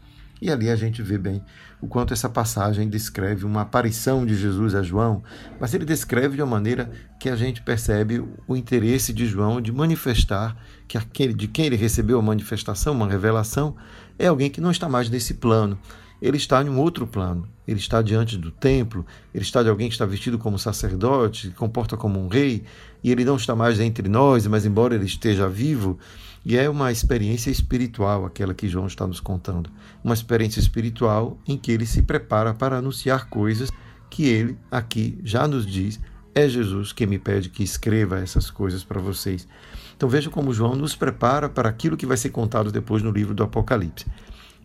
E 0.41 0.49
ali 0.49 0.71
a 0.71 0.75
gente 0.75 1.03
vê 1.03 1.19
bem 1.19 1.43
o 1.79 1.87
quanto 1.87 2.13
essa 2.13 2.27
passagem 2.27 2.89
descreve 2.89 3.45
uma 3.45 3.61
aparição 3.61 4.25
de 4.25 4.35
Jesus 4.35 4.73
a 4.73 4.81
João, 4.81 5.21
mas 5.59 5.75
ele 5.75 5.85
descreve 5.85 6.35
de 6.35 6.41
uma 6.41 6.49
maneira 6.49 6.91
que 7.19 7.29
a 7.29 7.35
gente 7.35 7.61
percebe 7.61 8.23
o 8.47 8.55
interesse 8.55 9.13
de 9.13 9.27
João 9.27 9.61
de 9.61 9.71
manifestar 9.71 10.57
que 10.87 10.97
aquele 10.97 11.35
de 11.35 11.47
quem 11.47 11.67
ele 11.67 11.75
recebeu 11.75 12.17
a 12.17 12.23
manifestação, 12.23 12.93
uma 12.93 13.07
revelação, 13.07 13.75
é 14.17 14.25
alguém 14.25 14.49
que 14.49 14.59
não 14.59 14.71
está 14.71 14.89
mais 14.89 15.11
nesse 15.11 15.35
plano, 15.35 15.77
ele 16.21 16.37
está 16.37 16.61
em 16.61 16.69
um 16.69 16.77
outro 16.77 17.07
plano. 17.07 17.47
Ele 17.67 17.79
está 17.79 18.01
diante 18.01 18.37
do 18.37 18.51
templo, 18.51 19.05
ele 19.33 19.43
está 19.43 19.63
de 19.63 19.69
alguém 19.69 19.87
que 19.87 19.95
está 19.95 20.05
vestido 20.05 20.37
como 20.37 20.59
sacerdote, 20.59 21.49
que 21.49 21.55
comporta 21.55 21.97
como 21.97 22.19
um 22.19 22.27
rei, 22.27 22.63
e 23.03 23.11
ele 23.11 23.25
não 23.25 23.37
está 23.37 23.55
mais 23.55 23.79
entre 23.79 24.07
nós, 24.07 24.45
mas 24.45 24.65
embora 24.65 24.93
ele 24.93 25.05
esteja 25.05 25.47
vivo, 25.49 25.97
e 26.45 26.57
é 26.57 26.69
uma 26.69 26.91
experiência 26.91 27.49
espiritual 27.49 28.25
aquela 28.25 28.53
que 28.53 28.67
João 28.67 28.87
está 28.87 29.07
nos 29.07 29.19
contando. 29.19 29.69
Uma 30.03 30.13
experiência 30.13 30.59
espiritual 30.59 31.37
em 31.47 31.57
que 31.57 31.71
ele 31.71 31.85
se 31.85 32.01
prepara 32.01 32.53
para 32.53 32.77
anunciar 32.77 33.29
coisas 33.29 33.71
que 34.09 34.25
ele 34.25 34.57
aqui 34.69 35.19
já 35.23 35.47
nos 35.47 35.65
diz. 35.65 35.99
É 36.33 36.47
Jesus 36.49 36.91
que 36.91 37.05
me 37.05 37.19
pede 37.19 37.49
que 37.49 37.63
escreva 37.63 38.19
essas 38.19 38.49
coisas 38.49 38.83
para 38.83 38.99
vocês. 38.99 39.47
Então 39.95 40.09
veja 40.09 40.29
como 40.29 40.53
João 40.53 40.75
nos 40.75 40.95
prepara 40.95 41.47
para 41.47 41.69
aquilo 41.69 41.95
que 41.95 42.07
vai 42.07 42.17
ser 42.17 42.29
contado 42.29 42.71
depois 42.71 43.03
no 43.03 43.11
livro 43.11 43.35
do 43.35 43.43
Apocalipse 43.43 44.05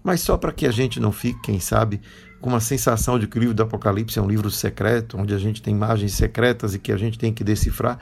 mas 0.06 0.20
só 0.20 0.36
para 0.36 0.52
que 0.52 0.64
a 0.66 0.70
gente 0.70 1.00
não 1.00 1.10
fique, 1.10 1.42
quem 1.42 1.58
sabe, 1.58 2.00
com 2.40 2.50
uma 2.50 2.60
sensação 2.60 3.18
de 3.18 3.26
que 3.26 3.36
o 3.36 3.40
livro 3.40 3.56
do 3.56 3.64
Apocalipse 3.64 4.16
é 4.20 4.22
um 4.22 4.28
livro 4.28 4.48
secreto, 4.52 5.18
onde 5.18 5.34
a 5.34 5.38
gente 5.38 5.60
tem 5.60 5.74
imagens 5.74 6.12
secretas 6.12 6.76
e 6.76 6.78
que 6.78 6.92
a 6.92 6.96
gente 6.96 7.18
tem 7.18 7.32
que 7.32 7.42
decifrar. 7.42 7.98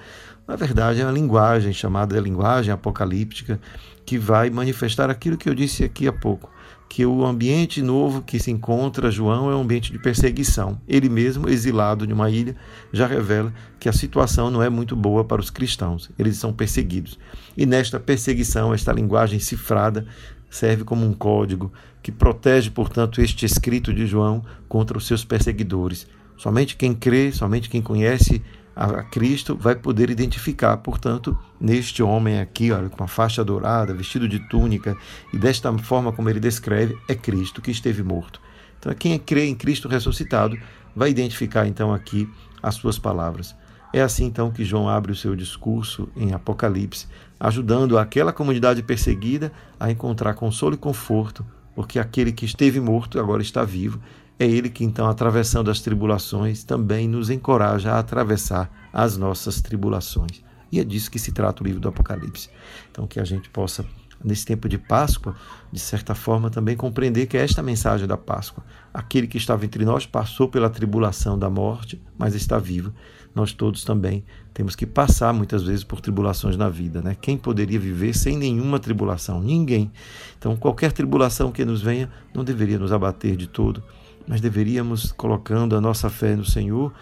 Na 0.47 0.55
verdade, 0.55 1.01
é 1.01 1.05
uma 1.07 1.11
linguagem 1.11 1.73
chamada 1.73 2.21
linguagem 2.21 2.71
apocalíptica 2.71 3.59
que 4.05 4.19
vai 4.19 4.51
manifestar 4.51 5.09
aquilo 5.09 5.39
que 5.39 5.49
eu 5.49 5.55
disse 5.55 5.83
aqui 5.83 6.07
há 6.07 6.13
pouco, 6.13 6.51
que 6.91 7.07
o 7.07 7.25
ambiente 7.25 7.81
novo 7.81 8.21
que 8.21 8.39
se 8.39 8.51
encontra 8.51 9.11
João 9.11 9.51
é 9.51 9.57
um 9.57 9.63
ambiente 9.63 9.91
de 9.91 9.99
perseguição. 9.99 10.79
Ele 10.87 11.09
mesmo, 11.09 11.49
exilado 11.49 12.07
de 12.07 12.13
uma 12.13 12.29
ilha, 12.29 12.55
já 12.93 13.07
revela 13.07 13.51
que 13.81 13.89
a 13.89 13.95
situação 13.95 14.51
não 14.51 14.63
é 14.63 14.69
muito 14.69 14.95
boa 14.95 15.25
para 15.25 15.41
os 15.41 15.49
cristãos. 15.49 16.11
Eles 16.19 16.37
são 16.37 16.53
perseguidos. 16.53 17.19
E 17.57 17.65
nesta 17.65 17.99
perseguição, 17.99 18.75
esta 18.75 18.93
linguagem 18.93 19.39
cifrada 19.39 20.07
serve 20.55 20.85
como 20.85 21.05
um 21.05 21.13
código 21.13 21.73
que 22.01 22.13
protege, 22.13 22.71
portanto, 22.71 23.21
este 23.21 23.45
escrito 23.45 23.93
de 23.93 24.07
João 24.07 24.45
contra 24.69 24.97
os 24.97 25.05
seus 25.05 25.25
perseguidores. 25.25 26.07
Somente 26.37 26.77
quem 26.77 26.95
crê, 26.95 27.33
somente 27.33 27.69
quem 27.69 27.83
conhece 27.83 28.41
a 28.77 29.03
Cristo 29.03 29.57
vai 29.57 29.75
poder 29.75 30.11
identificar, 30.11 30.77
portanto, 30.77 31.37
neste 31.61 32.05
homem 32.05 32.41
aqui, 32.41 32.71
olha, 32.71 32.89
com 32.89 33.03
a 33.03 33.09
faixa 33.09 33.45
dourada, 33.45 33.93
vestido 33.95 34.29
de 34.29 34.39
túnica, 34.49 34.97
e 35.33 35.39
desta 35.39 35.77
forma 35.79 36.13
como 36.13 36.31
ele 36.31 36.41
descreve, 36.41 36.97
é 37.09 37.17
Cristo 37.17 37.61
que 37.61 37.73
esteve 37.73 38.05
morto. 38.05 38.41
Então, 38.79 38.95
quem 38.95 39.19
crê 39.19 39.47
em 39.47 39.57
Cristo 39.57 39.89
ressuscitado 39.89 40.57
vai 40.95 41.11
identificar 41.11 41.67
então 41.67 41.93
aqui 41.93 42.29
as 42.63 42.77
suas 42.77 42.97
palavras. 42.97 43.57
É 43.93 44.03
assim 44.03 44.27
então 44.27 44.51
que 44.51 44.65
João 44.65 44.89
abre 44.89 45.13
o 45.13 45.17
seu 45.17 45.37
discurso 45.37 46.09
em 46.17 46.33
Apocalipse, 46.33 47.07
ajudando 47.45 47.99
aquela 47.99 48.33
comunidade 48.33 48.83
perseguida 48.83 49.53
a 49.79 49.91
encontrar 49.91 50.33
consolo 50.33 50.75
e 50.75 50.79
conforto, 50.79 51.45
porque 51.75 51.99
aquele 51.99 52.33
que 52.33 52.47
esteve 52.47 52.81
morto 52.81 53.21
agora 53.21 53.43
está 53.43 53.63
vivo. 53.65 54.01
É 54.39 54.47
ele 54.47 54.71
que 54.71 54.83
então, 54.83 55.07
atravessando 55.07 55.71
as 55.71 55.81
tribulações, 55.81 56.65
também 56.65 57.07
nos 57.07 57.29
encoraja 57.29 57.93
a 57.93 57.99
atravessar 57.99 58.89
as 58.91 59.19
nossas 59.19 59.61
tribulações. 59.61 60.43
E 60.73 60.81
é 60.81 60.85
disso 60.85 61.11
que 61.11 61.19
se 61.19 61.33
trata 61.33 61.63
o 61.63 61.67
livro 61.67 61.81
do 61.81 61.89
Apocalipse. 61.89 62.49
Então, 62.91 63.07
que 63.07 63.21
a 63.21 63.25
gente 63.25 63.51
possa 63.51 63.85
nesse 64.25 64.47
tempo 64.47 64.67
de 64.67 64.79
Páscoa, 64.79 65.37
de 65.71 65.79
certa 65.79 66.15
forma, 66.15 66.49
também 66.49 66.75
compreender 66.75 67.27
que 67.27 67.37
é 67.37 67.45
esta 67.45 67.63
mensagem 67.63 68.09
da 68.09 68.17
Páscoa. 68.17 68.65
Aquele 68.93 69.27
que 69.27 69.37
estava 69.37 69.67
entre 69.67 69.85
nós 69.85 70.07
passou 70.07 70.49
pela 70.49 70.71
tribulação 70.71 71.39
da 71.39 71.51
morte, 71.51 72.01
mas 72.17 72.35
está 72.35 72.59
vivo. 72.59 72.91
Nós 73.35 73.53
todos 73.53 73.85
também 73.85 74.25
temos 74.53 74.77
que 74.77 74.87
passar 74.87 75.33
muitas 75.33 75.65
vezes 75.65 75.83
por 75.83 76.01
tribulações 76.01 76.57
na 76.57 76.69
vida. 76.69 77.03
Né? 77.03 77.17
Quem 77.21 77.37
poderia 77.37 77.79
viver 77.79 78.15
sem 78.15 78.37
nenhuma 78.37 78.79
tribulação? 78.79 79.43
Ninguém. 79.43 79.91
Então, 80.39 80.57
qualquer 80.57 80.93
tribulação 80.93 81.51
que 81.51 81.65
nos 81.65 81.83
venha 81.83 82.09
não 82.33 82.45
deveria 82.45 82.79
nos 82.79 82.93
abater 82.93 83.37
de 83.37 83.49
todo, 83.49 83.83
mas 84.27 84.41
deveríamos, 84.41 85.11
colocando 85.11 85.77
a 85.77 85.81
nossa 85.81 86.09
fé 86.09 86.37
no 86.37 86.45
Senhor, 86.45 86.93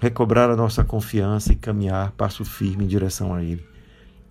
recobrar 0.00 0.48
a 0.48 0.56
nossa 0.56 0.84
confiança 0.84 1.52
e 1.52 1.56
caminhar 1.56 2.12
passo 2.12 2.44
firme 2.44 2.84
em 2.84 2.88
direção 2.88 3.34
a 3.34 3.42
Ele. 3.42 3.64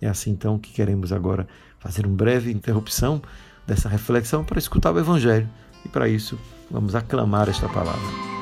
É 0.00 0.08
assim 0.08 0.30
então 0.30 0.58
que 0.58 0.72
queremos 0.72 1.12
agora 1.12 1.46
fazer 1.78 2.06
uma 2.06 2.16
breve 2.16 2.50
interrupção 2.50 3.20
dessa 3.66 3.88
reflexão 3.88 4.44
para 4.44 4.58
escutar 4.58 4.92
o 4.92 4.98
Evangelho. 4.98 5.48
E 5.84 5.88
para 5.88 6.08
isso, 6.08 6.38
vamos 6.70 6.94
aclamar 6.94 7.48
esta 7.48 7.68
palavra. 7.68 8.33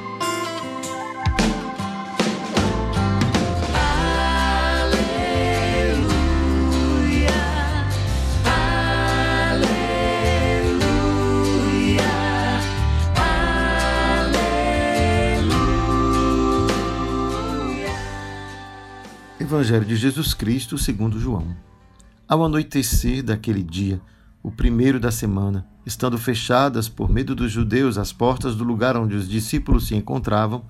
Evangelho 19.63 19.85
de 19.85 19.95
Jesus 19.95 20.35
Cristo 20.35 20.77
segundo 20.77 21.21
João. 21.21 21.57
Ao 22.29 22.45
anoitecer 22.45 23.23
daquele 23.23 23.63
dia, 23.63 24.01
o 24.43 24.51
primeiro 24.51 24.99
da 24.99 25.13
semana, 25.13 25.65
estando 25.87 26.19
fechadas 26.19 26.89
por 26.89 27.09
medo 27.09 27.33
dos 27.33 27.53
judeus 27.53 27.97
as 27.97 28.13
portas 28.13 28.57
do 28.57 28.65
lugar 28.65 28.97
onde 28.97 29.15
os 29.15 29.29
discípulos 29.29 29.87
se 29.87 29.95
encontravam, 29.95 30.65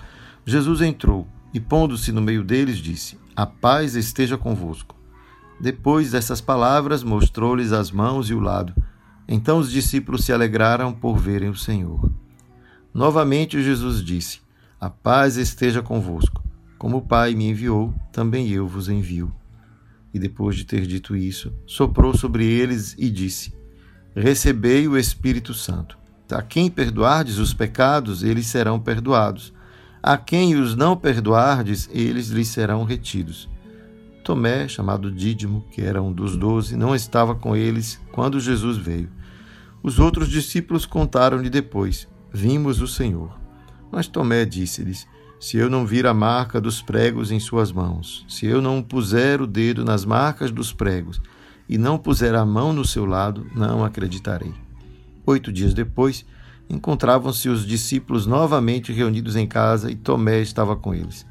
Jesus 0.44 0.82
entrou 0.82 1.26
e, 1.54 1.58
pondo-se 1.58 2.12
no 2.12 2.20
meio 2.20 2.44
deles, 2.44 2.76
disse: 2.76 3.18
A 3.34 3.46
paz 3.46 3.94
esteja 3.94 4.36
convosco. 4.36 4.94
Depois 5.58 6.10
dessas 6.10 6.42
palavras, 6.42 7.02
mostrou-lhes 7.02 7.72
as 7.72 7.90
mãos 7.90 8.28
e 8.28 8.34
o 8.34 8.40
lado. 8.40 8.74
Então 9.26 9.56
os 9.56 9.70
discípulos 9.70 10.22
se 10.22 10.34
alegraram 10.34 10.92
por 10.92 11.16
verem 11.16 11.48
o 11.48 11.56
Senhor. 11.56 12.12
Novamente 12.92 13.62
Jesus 13.62 14.04
disse: 14.04 14.42
A 14.78 14.90
paz 14.90 15.38
esteja 15.38 15.80
convosco. 15.80 16.41
Como 16.82 16.96
o 16.96 17.02
Pai 17.02 17.32
me 17.36 17.48
enviou, 17.48 17.94
também 18.10 18.48
eu 18.48 18.66
vos 18.66 18.88
envio. 18.88 19.32
E 20.12 20.18
depois 20.18 20.56
de 20.56 20.64
ter 20.64 20.84
dito 20.84 21.14
isso, 21.14 21.52
soprou 21.64 22.12
sobre 22.12 22.44
eles 22.44 22.96
e 22.98 23.08
disse: 23.08 23.54
Recebei 24.16 24.88
o 24.88 24.98
Espírito 24.98 25.54
Santo. 25.54 25.96
A 26.28 26.42
quem 26.42 26.68
perdoardes 26.68 27.38
os 27.38 27.54
pecados, 27.54 28.24
eles 28.24 28.46
serão 28.46 28.80
perdoados. 28.80 29.54
A 30.02 30.16
quem 30.16 30.56
os 30.56 30.74
não 30.74 30.96
perdoardes, 30.96 31.88
eles 31.92 32.30
lhes 32.30 32.48
serão 32.48 32.82
retidos. 32.82 33.48
Tomé, 34.24 34.66
chamado 34.66 35.08
Dídimo, 35.08 35.64
que 35.70 35.82
era 35.82 36.02
um 36.02 36.12
dos 36.12 36.36
doze, 36.36 36.74
não 36.76 36.96
estava 36.96 37.32
com 37.32 37.54
eles 37.54 38.00
quando 38.10 38.40
Jesus 38.40 38.76
veio. 38.76 39.08
Os 39.84 40.00
outros 40.00 40.28
discípulos 40.28 40.84
contaram-lhe 40.84 41.48
depois: 41.48 42.08
Vimos 42.32 42.80
o 42.80 42.88
Senhor. 42.88 43.38
Mas 43.92 44.08
Tomé 44.08 44.44
disse-lhes: 44.44 45.06
se 45.42 45.56
eu 45.56 45.68
não 45.68 45.84
vir 45.84 46.06
a 46.06 46.14
marca 46.14 46.60
dos 46.60 46.80
pregos 46.80 47.32
em 47.32 47.40
suas 47.40 47.72
mãos, 47.72 48.24
se 48.28 48.46
eu 48.46 48.62
não 48.62 48.80
puser 48.80 49.42
o 49.42 49.46
dedo 49.46 49.84
nas 49.84 50.04
marcas 50.04 50.52
dos 50.52 50.72
pregos 50.72 51.20
e 51.68 51.76
não 51.76 51.98
puser 51.98 52.32
a 52.36 52.46
mão 52.46 52.72
no 52.72 52.84
seu 52.84 53.04
lado, 53.04 53.44
não 53.52 53.84
acreditarei. 53.84 54.54
Oito 55.26 55.52
dias 55.52 55.74
depois, 55.74 56.24
encontravam-se 56.70 57.48
os 57.48 57.66
discípulos 57.66 58.24
novamente 58.24 58.92
reunidos 58.92 59.34
em 59.34 59.44
casa 59.44 59.90
e 59.90 59.96
Tomé 59.96 60.40
estava 60.40 60.76
com 60.76 60.94
eles. 60.94 61.26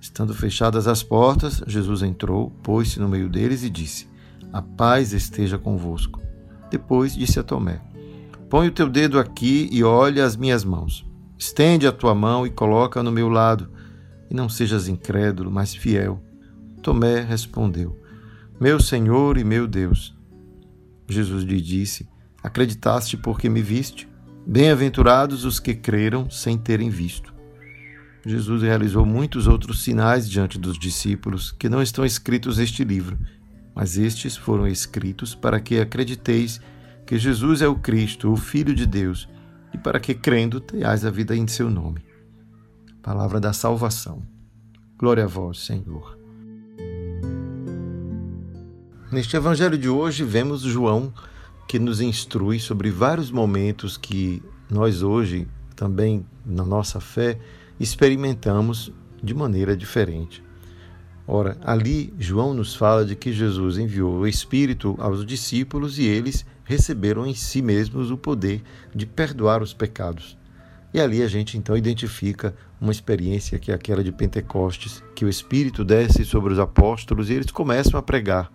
Estando 0.00 0.34
fechadas 0.34 0.88
as 0.88 1.04
portas, 1.04 1.62
Jesus 1.64 2.02
entrou, 2.02 2.50
pôs-se 2.60 2.98
no 2.98 3.08
meio 3.08 3.28
deles 3.28 3.62
e 3.62 3.70
disse: 3.70 4.08
A 4.52 4.60
paz 4.60 5.12
esteja 5.12 5.56
convosco. 5.56 6.20
Depois 6.72 7.14
disse 7.14 7.38
a 7.38 7.44
Tomé: 7.44 7.80
Põe 8.50 8.66
o 8.66 8.72
teu 8.72 8.88
dedo 8.88 9.16
aqui 9.16 9.68
e 9.70 9.84
olha 9.84 10.24
as 10.24 10.34
minhas 10.34 10.64
mãos. 10.64 11.06
Estende 11.44 11.86
a 11.86 11.92
tua 11.92 12.14
mão 12.14 12.46
e 12.46 12.50
coloca 12.50 13.02
no 13.02 13.12
meu 13.12 13.28
lado, 13.28 13.68
e 14.30 14.34
não 14.34 14.48
sejas 14.48 14.88
incrédulo, 14.88 15.50
mas 15.50 15.74
fiel. 15.74 16.24
Tomé 16.82 17.20
respondeu: 17.20 18.00
Meu 18.58 18.80
Senhor 18.80 19.36
e 19.36 19.44
meu 19.44 19.68
Deus. 19.68 20.16
Jesus 21.06 21.44
lhe 21.44 21.60
disse: 21.60 22.08
Acreditaste 22.42 23.18
porque 23.18 23.50
me 23.50 23.60
viste? 23.60 24.08
Bem-aventurados 24.46 25.44
os 25.44 25.60
que 25.60 25.74
creram 25.74 26.30
sem 26.30 26.56
terem 26.56 26.88
visto. 26.88 27.34
Jesus 28.24 28.62
realizou 28.62 29.04
muitos 29.04 29.46
outros 29.46 29.84
sinais 29.84 30.26
diante 30.26 30.58
dos 30.58 30.78
discípulos 30.78 31.52
que 31.52 31.68
não 31.68 31.82
estão 31.82 32.06
escritos 32.06 32.56
neste 32.56 32.82
livro, 32.84 33.18
mas 33.74 33.98
estes 33.98 34.34
foram 34.34 34.66
escritos 34.66 35.34
para 35.34 35.60
que 35.60 35.78
acrediteis 35.78 36.58
que 37.04 37.18
Jesus 37.18 37.60
é 37.60 37.68
o 37.68 37.76
Cristo, 37.76 38.32
o 38.32 38.36
Filho 38.36 38.74
de 38.74 38.86
Deus 38.86 39.28
e 39.74 39.78
para 39.78 39.98
que, 39.98 40.14
crendo, 40.14 40.60
tenhais 40.60 41.04
a 41.04 41.10
vida 41.10 41.34
em 41.36 41.48
seu 41.48 41.68
nome. 41.68 42.00
Palavra 43.02 43.40
da 43.40 43.52
salvação. 43.52 44.22
Glória 44.96 45.24
a 45.24 45.26
vós, 45.26 45.58
Senhor. 45.58 46.16
Neste 49.10 49.36
evangelho 49.36 49.76
de 49.76 49.88
hoje, 49.88 50.22
vemos 50.22 50.62
João 50.62 51.12
que 51.66 51.78
nos 51.78 52.00
instrui 52.00 52.60
sobre 52.60 52.90
vários 52.90 53.30
momentos 53.30 53.96
que 53.96 54.40
nós 54.70 55.02
hoje, 55.02 55.48
também 55.74 56.24
na 56.46 56.64
nossa 56.64 57.00
fé, 57.00 57.38
experimentamos 57.80 58.92
de 59.22 59.34
maneira 59.34 59.76
diferente. 59.76 60.42
Ora, 61.26 61.56
ali 61.64 62.14
João 62.18 62.54
nos 62.54 62.76
fala 62.76 63.04
de 63.04 63.16
que 63.16 63.32
Jesus 63.32 63.78
enviou 63.78 64.18
o 64.18 64.26
Espírito 64.26 64.94
aos 64.98 65.24
discípulos 65.24 65.98
e 65.98 66.04
eles 66.04 66.44
receberam 66.64 67.26
em 67.26 67.34
si 67.34 67.62
mesmos 67.62 68.10
o 68.10 68.16
poder 68.16 68.62
de 68.94 69.06
perdoar 69.06 69.62
os 69.62 69.72
pecados. 69.72 70.36
E 70.92 71.00
ali 71.00 71.22
a 71.22 71.28
gente 71.28 71.58
então 71.58 71.76
identifica 71.76 72.54
uma 72.80 72.92
experiência 72.92 73.58
que 73.58 73.72
é 73.72 73.74
aquela 73.74 74.02
de 74.02 74.12
Pentecostes, 74.12 75.02
que 75.14 75.24
o 75.24 75.28
Espírito 75.28 75.84
desce 75.84 76.24
sobre 76.24 76.52
os 76.52 76.58
apóstolos 76.58 77.30
e 77.30 77.34
eles 77.34 77.50
começam 77.50 77.98
a 77.98 78.02
pregar. 78.02 78.50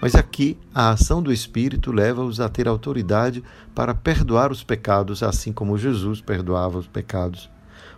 Mas 0.00 0.14
aqui 0.14 0.58
a 0.74 0.90
ação 0.90 1.22
do 1.22 1.32
Espírito 1.32 1.92
leva-os 1.92 2.40
a 2.40 2.48
ter 2.48 2.66
autoridade 2.66 3.42
para 3.74 3.94
perdoar 3.94 4.50
os 4.50 4.64
pecados, 4.64 5.22
assim 5.22 5.52
como 5.52 5.76
Jesus 5.78 6.20
perdoava 6.20 6.78
os 6.78 6.86
pecados. 6.86 7.50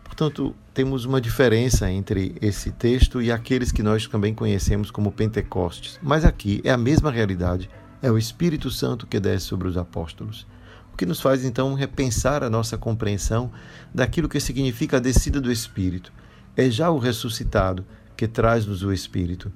Portanto, 0.02 0.54
temos 0.74 1.04
uma 1.04 1.20
diferença 1.20 1.90
entre 1.90 2.34
esse 2.40 2.70
texto 2.70 3.22
e 3.22 3.32
aqueles 3.32 3.72
que 3.72 3.82
nós 3.82 4.06
também 4.06 4.34
conhecemos 4.34 4.90
como 4.90 5.10
Pentecostes. 5.10 5.98
Mas 6.02 6.24
aqui 6.24 6.60
é 6.64 6.70
a 6.70 6.76
mesma 6.76 7.10
realidade 7.10 7.70
é 8.02 8.10
o 8.10 8.18
Espírito 8.18 8.70
Santo 8.70 9.06
que 9.06 9.20
desce 9.20 9.46
sobre 9.46 9.68
os 9.68 9.76
apóstolos. 9.76 10.44
O 10.92 10.96
que 10.96 11.06
nos 11.06 11.20
faz 11.20 11.44
então 11.44 11.72
repensar 11.72 12.42
a 12.42 12.50
nossa 12.50 12.76
compreensão 12.76 13.50
daquilo 13.94 14.28
que 14.28 14.40
significa 14.40 14.96
a 14.96 15.00
descida 15.00 15.40
do 15.40 15.50
Espírito. 15.50 16.12
É 16.56 16.68
já 16.68 16.90
o 16.90 16.98
ressuscitado 16.98 17.86
que 18.16 18.26
traz-nos 18.26 18.82
o 18.82 18.92
Espírito. 18.92 19.50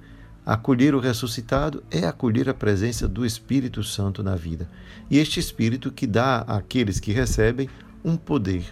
Acolher 0.47 0.95
o 0.95 1.01
ressuscitado 1.01 1.83
é 1.91 2.07
acolher 2.07 2.49
a 2.49 2.55
presença 2.55 3.09
do 3.09 3.27
Espírito 3.27 3.83
Santo 3.83 4.23
na 4.23 4.37
vida. 4.37 4.71
E 5.11 5.19
este 5.19 5.41
Espírito 5.41 5.91
que 5.91 6.07
dá 6.07 6.39
àqueles 6.43 7.01
que 7.01 7.13
recebem 7.13 7.69
um 8.05 8.17
poder. 8.17 8.65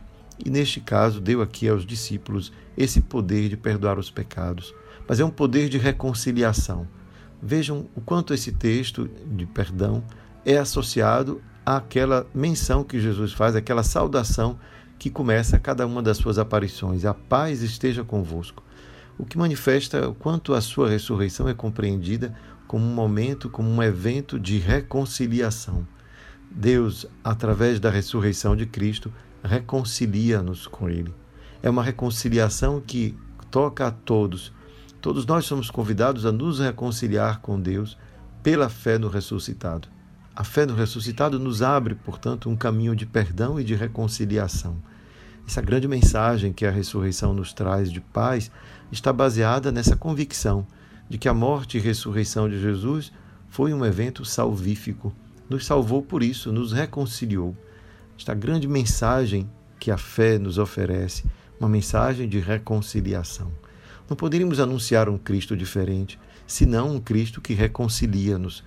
E 0.42 0.48
neste 0.48 0.80
caso, 0.80 1.20
deu 1.20 1.42
aqui 1.42 1.68
aos 1.68 1.84
discípulos 1.84 2.52
esse 2.76 3.00
poder 3.00 3.48
de 3.48 3.56
perdoar 3.56 3.98
os 3.98 4.10
pecados. 4.10 4.72
Mas 5.06 5.20
é 5.20 5.24
um 5.24 5.30
poder 5.30 5.68
de 5.68 5.78
reconciliação. 5.78 6.86
Vejam 7.42 7.86
o 7.94 8.00
quanto 8.00 8.32
esse 8.32 8.52
texto 8.52 9.08
de 9.26 9.46
perdão 9.46 10.02
é 10.44 10.56
associado 10.56 11.42
àquela 11.64 12.26
menção 12.34 12.84
que 12.84 13.00
Jesus 13.00 13.32
faz, 13.32 13.56
aquela 13.56 13.82
saudação 13.82 14.58
que 14.98 15.10
começa 15.10 15.58
cada 15.58 15.86
uma 15.86 16.02
das 16.02 16.16
suas 16.16 16.38
aparições. 16.38 17.04
A 17.04 17.12
paz 17.12 17.62
esteja 17.62 18.04
convosco. 18.04 18.62
O 19.18 19.24
que 19.24 19.38
manifesta 19.38 20.08
o 20.08 20.14
quanto 20.14 20.54
a 20.54 20.60
sua 20.60 20.88
ressurreição 20.88 21.48
é 21.48 21.54
compreendida 21.54 22.34
como 22.66 22.84
um 22.84 22.94
momento, 22.94 23.50
como 23.50 23.68
um 23.68 23.82
evento 23.82 24.38
de 24.38 24.58
reconciliação. 24.58 25.86
Deus, 26.50 27.06
através 27.22 27.78
da 27.78 27.90
ressurreição 27.90 28.56
de 28.56 28.66
Cristo, 28.66 29.12
reconcilia-nos 29.42 30.66
com 30.66 30.88
Ele. 30.88 31.14
É 31.62 31.68
uma 31.68 31.82
reconciliação 31.82 32.80
que 32.80 33.16
toca 33.50 33.86
a 33.86 33.90
todos, 33.90 34.52
Todos 35.04 35.26
nós 35.26 35.44
somos 35.44 35.70
convidados 35.70 36.24
a 36.24 36.32
nos 36.32 36.60
reconciliar 36.60 37.42
com 37.42 37.60
Deus 37.60 37.94
pela 38.42 38.70
fé 38.70 38.96
no 38.96 39.08
ressuscitado. 39.08 39.86
A 40.34 40.42
fé 40.42 40.64
no 40.64 40.74
ressuscitado 40.74 41.38
nos 41.38 41.60
abre, 41.60 41.94
portanto, 41.94 42.48
um 42.48 42.56
caminho 42.56 42.96
de 42.96 43.04
perdão 43.04 43.60
e 43.60 43.64
de 43.64 43.74
reconciliação. 43.74 44.78
Essa 45.46 45.60
grande 45.60 45.86
mensagem 45.86 46.54
que 46.54 46.64
a 46.64 46.70
ressurreição 46.70 47.34
nos 47.34 47.52
traz 47.52 47.92
de 47.92 48.00
paz 48.00 48.50
está 48.90 49.12
baseada 49.12 49.70
nessa 49.70 49.94
convicção 49.94 50.66
de 51.06 51.18
que 51.18 51.28
a 51.28 51.34
morte 51.34 51.76
e 51.76 51.82
ressurreição 51.82 52.48
de 52.48 52.58
Jesus 52.58 53.12
foi 53.46 53.74
um 53.74 53.84
evento 53.84 54.24
salvífico. 54.24 55.14
Nos 55.50 55.66
salvou 55.66 56.00
por 56.00 56.22
isso, 56.22 56.50
nos 56.50 56.72
reconciliou. 56.72 57.54
Esta 58.18 58.32
grande 58.32 58.66
mensagem 58.66 59.50
que 59.78 59.90
a 59.90 59.98
fé 59.98 60.38
nos 60.38 60.56
oferece, 60.56 61.26
uma 61.60 61.68
mensagem 61.68 62.26
de 62.26 62.38
reconciliação. 62.38 63.52
Não 64.08 64.16
poderíamos 64.16 64.60
anunciar 64.60 65.08
um 65.08 65.16
Cristo 65.16 65.56
diferente, 65.56 66.18
senão 66.46 66.96
um 66.96 67.00
Cristo 67.00 67.40
que 67.40 67.54
reconcilia-nos. 67.54 68.62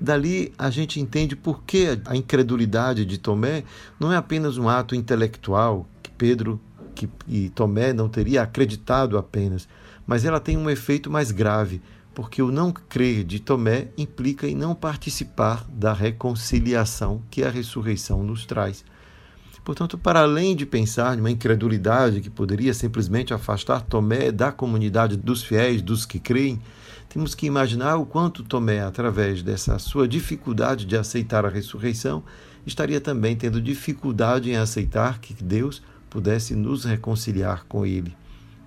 Dali 0.00 0.52
a 0.56 0.70
gente 0.70 1.00
entende 1.00 1.34
por 1.34 1.64
que 1.64 1.98
a 2.04 2.14
incredulidade 2.14 3.04
de 3.04 3.18
Tomé 3.18 3.64
não 3.98 4.12
é 4.12 4.16
apenas 4.16 4.56
um 4.56 4.68
ato 4.68 4.94
intelectual 4.94 5.88
que 6.02 6.10
Pedro 6.10 6.60
que, 6.94 7.08
e 7.26 7.48
Tomé 7.50 7.92
não 7.92 8.08
teria 8.08 8.42
acreditado 8.42 9.18
apenas, 9.18 9.68
mas 10.06 10.24
ela 10.24 10.40
tem 10.40 10.56
um 10.56 10.70
efeito 10.70 11.10
mais 11.10 11.30
grave, 11.30 11.80
porque 12.14 12.42
o 12.42 12.50
não 12.50 12.72
crer 12.72 13.22
de 13.24 13.38
Tomé 13.38 13.88
implica 13.96 14.48
em 14.48 14.54
não 14.54 14.74
participar 14.74 15.64
da 15.68 15.92
reconciliação 15.92 17.22
que 17.30 17.44
a 17.44 17.50
ressurreição 17.50 18.22
nos 18.22 18.44
traz. 18.44 18.84
Portanto, 19.68 19.98
para 19.98 20.20
além 20.20 20.56
de 20.56 20.64
pensar 20.64 21.14
numa 21.14 21.30
incredulidade 21.30 22.22
que 22.22 22.30
poderia 22.30 22.72
simplesmente 22.72 23.34
afastar 23.34 23.82
Tomé 23.82 24.32
da 24.32 24.50
comunidade 24.50 25.14
dos 25.14 25.42
fiéis, 25.42 25.82
dos 25.82 26.06
que 26.06 26.18
creem, 26.18 26.58
temos 27.06 27.34
que 27.34 27.44
imaginar 27.44 27.96
o 27.96 28.06
quanto 28.06 28.42
Tomé, 28.42 28.80
através 28.80 29.42
dessa 29.42 29.78
sua 29.78 30.08
dificuldade 30.08 30.86
de 30.86 30.96
aceitar 30.96 31.44
a 31.44 31.50
ressurreição, 31.50 32.24
estaria 32.64 32.98
também 32.98 33.36
tendo 33.36 33.60
dificuldade 33.60 34.50
em 34.50 34.56
aceitar 34.56 35.18
que 35.18 35.34
Deus 35.34 35.82
pudesse 36.08 36.54
nos 36.54 36.86
reconciliar 36.86 37.66
com 37.68 37.84
Ele, 37.84 38.16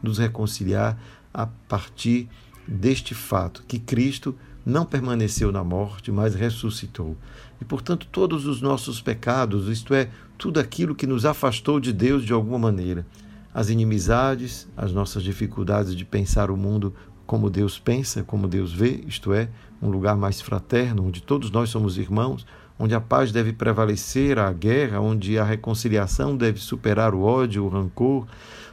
nos 0.03 0.19
reconciliar 0.19 1.01
a 1.33 1.47
partir 1.47 2.29
deste 2.67 3.15
fato 3.15 3.63
que 3.67 3.79
Cristo 3.79 4.35
não 4.65 4.85
permaneceu 4.85 5.51
na 5.51 5.63
morte, 5.63 6.11
mas 6.11 6.35
ressuscitou. 6.35 7.17
E, 7.59 7.65
portanto, 7.65 8.07
todos 8.11 8.45
os 8.45 8.61
nossos 8.61 9.01
pecados, 9.01 9.67
isto 9.67 9.93
é, 9.93 10.09
tudo 10.37 10.59
aquilo 10.59 10.95
que 10.95 11.07
nos 11.07 11.25
afastou 11.25 11.79
de 11.79 11.93
Deus 11.93 12.25
de 12.25 12.33
alguma 12.33 12.57
maneira, 12.57 13.05
as 13.53 13.69
inimizades, 13.69 14.67
as 14.77 14.93
nossas 14.93 15.23
dificuldades 15.23 15.95
de 15.95 16.05
pensar 16.05 16.49
o 16.49 16.57
mundo 16.57 16.93
como 17.25 17.49
Deus 17.49 17.79
pensa, 17.79 18.23
como 18.23 18.47
Deus 18.47 18.73
vê, 18.73 19.03
isto 19.07 19.33
é, 19.33 19.49
um 19.81 19.89
lugar 19.89 20.15
mais 20.15 20.41
fraterno, 20.41 21.05
onde 21.05 21.21
todos 21.21 21.49
nós 21.49 21.69
somos 21.69 21.97
irmãos, 21.97 22.45
onde 22.77 22.95
a 22.95 22.99
paz 22.99 23.31
deve 23.31 23.53
prevalecer 23.53 24.39
a 24.39 24.51
guerra, 24.51 24.99
onde 24.99 25.37
a 25.37 25.43
reconciliação 25.43 26.35
deve 26.35 26.59
superar 26.59 27.13
o 27.13 27.21
ódio, 27.21 27.63
o 27.63 27.69
rancor, 27.69 28.25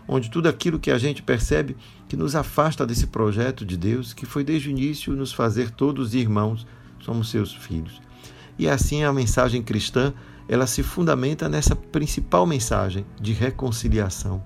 onde 0.08 0.30
tudo 0.30 0.48
aquilo 0.48 0.78
que 0.78 0.90
a 0.90 0.98
gente 0.98 1.22
percebe 1.22 1.76
que 2.08 2.16
nos 2.16 2.34
afasta 2.34 2.86
desse 2.86 3.06
projeto 3.06 3.64
de 3.64 3.76
Deus, 3.76 4.14
que 4.14 4.24
foi 4.24 4.42
desde 4.42 4.68
o 4.68 4.70
início 4.70 5.14
nos 5.14 5.32
fazer 5.32 5.70
todos 5.70 6.14
irmãos, 6.14 6.66
somos 7.00 7.30
seus 7.30 7.54
filhos. 7.54 8.00
E 8.58 8.68
assim 8.68 9.04
a 9.04 9.12
mensagem 9.12 9.62
cristã, 9.62 10.12
ela 10.48 10.66
se 10.66 10.82
fundamenta 10.82 11.48
nessa 11.48 11.76
principal 11.76 12.46
mensagem 12.46 13.04
de 13.20 13.32
reconciliação. 13.32 14.42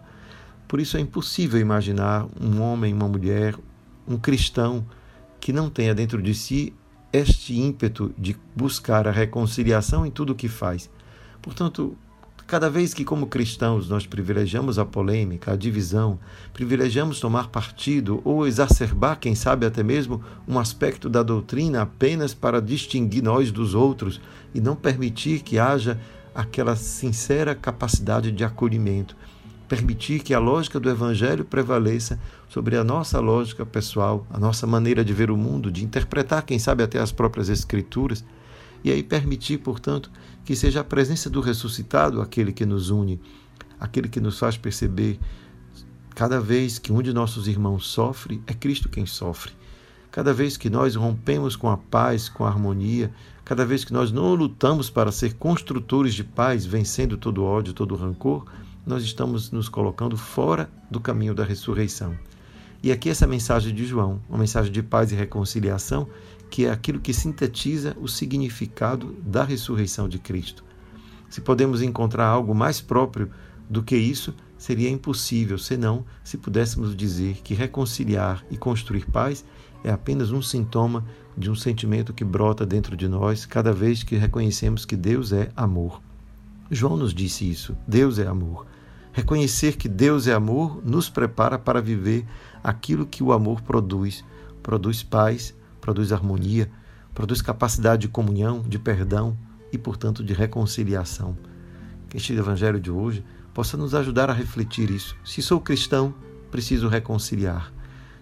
Por 0.67 0.81
isso 0.81 0.97
é 0.97 1.01
impossível 1.01 1.61
imaginar 1.61 2.27
um 2.41 2.61
homem, 2.61 2.93
uma 2.93 3.09
mulher, 3.09 3.55
um 4.07 4.19
cristão 4.19 4.85
que 5.41 5.53
não 5.53 5.71
tenha 5.71 5.95
dentro 5.95 6.21
de 6.21 6.35
si 6.35 6.75
este 7.13 7.59
ímpeto 7.59 8.13
de 8.19 8.37
buscar 8.57 9.07
a 9.07 9.11
reconciliação 9.11 10.05
em 10.05 10.11
tudo 10.11 10.33
o 10.33 10.37
que 10.37 10.49
faz. 10.49 10.91
Portanto, 11.41 11.97
cada 12.53 12.69
vez 12.69 12.93
que, 12.93 13.03
como 13.03 13.29
cristãos, 13.29 13.89
nós 13.89 14.07
privilegiamos 14.07 14.79
a 14.79 14.85
polêmica, 14.85 15.53
a 15.53 15.57
divisão, 15.57 16.19
privilegiamos 16.53 17.19
tomar 17.19 17.49
partido 17.49 18.21
ou 18.27 18.47
exacerbar, 18.47 19.19
quem 19.19 19.35
sabe 19.35 19.65
até 19.65 19.83
mesmo, 19.83 20.23
um 20.47 20.59
aspecto 20.59 21.09
da 21.09 21.23
doutrina 21.23 21.81
apenas 21.81 22.35
para 22.35 22.61
distinguir 22.61 23.23
nós 23.23 23.51
dos 23.51 23.75
outros 23.75 24.21
e 24.55 24.61
não 24.61 24.77
permitir 24.77 25.41
que 25.41 25.59
haja 25.59 25.99
aquela 26.35 26.77
sincera 26.77 27.55
capacidade 27.55 28.31
de 28.31 28.45
acolhimento, 28.45 29.17
permitir 29.67 30.21
que 30.21 30.35
a 30.35 30.39
lógica 30.39 30.79
do 30.79 30.91
Evangelho 30.91 31.47
prevaleça 31.47 32.21
sobre 32.51 32.77
a 32.77 32.85
nossa 32.85 33.19
lógica 33.19 33.65
pessoal, 33.65 34.27
a 34.31 34.39
nossa 34.39 34.67
maneira 34.67 35.03
de 35.03 35.15
ver 35.15 35.31
o 35.31 35.39
mundo, 35.39 35.73
de 35.73 35.83
interpretar, 35.83 36.43
quem 36.43 36.59
sabe, 36.59 36.83
até 36.83 36.99
as 36.99 37.13
próprias 37.13 37.49
Escrituras, 37.49 38.23
e 38.85 38.91
aí 38.91 39.03
permitir, 39.03 39.59
portanto, 39.59 40.11
que 40.45 40.57
seja 40.57 40.81
a 40.81 40.85
presença 40.85 41.31
do 41.31 41.41
ressuscitado 41.41 42.21
aquele 42.21 42.53
que 42.53 42.67
nos 42.67 42.91
une, 42.91 43.21
aquele 43.79 44.09
que 44.09 44.21
nos 44.21 44.39
faz 44.39 44.57
perceber 44.57 45.19
cada 46.15 46.41
vez 46.41 46.79
que 46.79 46.93
um 46.93 47.03
de 47.03 47.13
nossos 47.13 47.49
irmãos 47.49 47.87
sofre, 47.87 48.43
é 48.47 48.53
Cristo 48.53 48.89
quem 48.89 49.07
sofre. 49.07 49.53
Cada 50.11 50.35
vez 50.35 50.59
que 50.59 50.69
nós 50.69 50.95
rompemos 50.95 51.57
com 51.57 51.71
a 51.71 51.77
paz, 51.77 52.29
com 52.29 52.45
a 52.45 52.49
harmonia, 52.49 53.11
cada 53.45 53.65
vez 53.65 53.83
que 53.83 53.95
nós 53.95 54.13
não 54.13 54.35
lutamos 54.35 54.91
para 54.91 55.11
ser 55.11 55.35
construtores 55.35 56.13
de 56.15 56.23
paz, 56.23 56.67
vencendo 56.67 57.17
todo 57.17 57.45
ódio, 57.45 57.73
todo 57.73 57.97
rancor, 57.97 58.45
nós 58.87 59.03
estamos 59.03 59.51
nos 59.51 59.69
colocando 59.69 60.17
fora 60.17 60.71
do 60.91 61.01
caminho 61.01 61.35
da 61.35 61.45
ressurreição. 61.45 62.15
E 62.83 62.93
aqui 62.93 63.09
essa 63.09 63.27
mensagem 63.27 63.75
de 63.75 63.87
João, 63.87 64.21
uma 64.29 64.39
mensagem 64.39 64.71
de 64.71 64.83
paz 64.83 65.13
e 65.13 65.15
reconciliação, 65.15 66.09
que 66.53 66.67
é 66.67 66.71
aquilo 66.71 67.01
que 67.01 67.15
sintetiza 67.15 67.97
o 67.99 68.07
significado 68.07 69.17
da 69.25 69.43
ressurreição 69.43 70.07
de 70.07 70.19
Cristo. 70.19 70.63
Se 71.31 71.41
podemos 71.41 71.81
encontrar 71.81 72.27
algo 72.27 72.55
mais 72.55 72.79
próprio 72.79 73.31
do 73.71 73.83
que 73.83 73.97
isso, 73.97 74.35
seria 74.59 74.91
impossível, 74.91 75.57
senão 75.57 76.05
se 76.23 76.37
pudéssemos 76.37 76.95
dizer 76.95 77.39
que 77.43 77.55
reconciliar 77.55 78.45
e 78.51 78.59
construir 78.59 79.07
paz 79.07 79.43
é 79.83 79.91
apenas 79.91 80.31
um 80.31 80.43
sintoma 80.43 81.07
de 81.39 81.51
um 81.51 81.55
sentimento 81.55 82.13
que 82.13 82.23
brota 82.23 82.67
dentro 82.67 82.99
de 82.99 83.09
nós 83.09 83.47
cada 83.47 83.73
vez 83.73 84.03
que 84.03 84.17
reconhecemos 84.17 84.85
que 84.85 84.95
Deus 84.95 85.33
é 85.33 85.51
amor. 85.57 86.03
João 86.71 86.99
nos 86.99 87.15
disse 87.15 87.51
isso: 87.51 87.75
Deus 87.89 88.19
é 88.19 88.27
amor. 88.27 88.67
Reconhecer 89.11 89.79
que 89.79 89.89
Deus 89.89 90.27
é 90.27 90.35
amor 90.35 90.83
nos 90.85 91.09
prepara 91.09 91.59
para 91.59 91.81
viver 91.81 92.27
aquilo 92.63 93.07
que 93.07 93.23
o 93.23 93.33
amor 93.33 93.63
produz. 93.63 94.23
Produz 94.63 95.03
paz, 95.03 95.55
produz 95.83 96.13
harmonia, 96.13 96.71
produz 97.13 97.43
capacidade 97.43 98.03
de 98.03 98.09
comunhão, 98.09 98.63
de 98.63 98.79
perdão 98.79 99.37
e, 99.73 99.77
portanto, 99.77 100.25
de 100.25 100.33
reconciliação. 100.33 101.37
Que 102.09 102.17
este 102.17 102.33
Evangelho 102.33 102.81
de 102.81 102.91
hoje 102.91 103.25
possa 103.53 103.77
nos 103.77 103.95
ajudar 103.95 104.31
a 104.31 104.33
refletir 104.33 104.91
isso. 104.91 105.17
Se 105.25 105.43
sou 105.43 105.61
cristão, 105.61 106.15
preciso 106.51 106.89
reconciliar. 106.89 107.73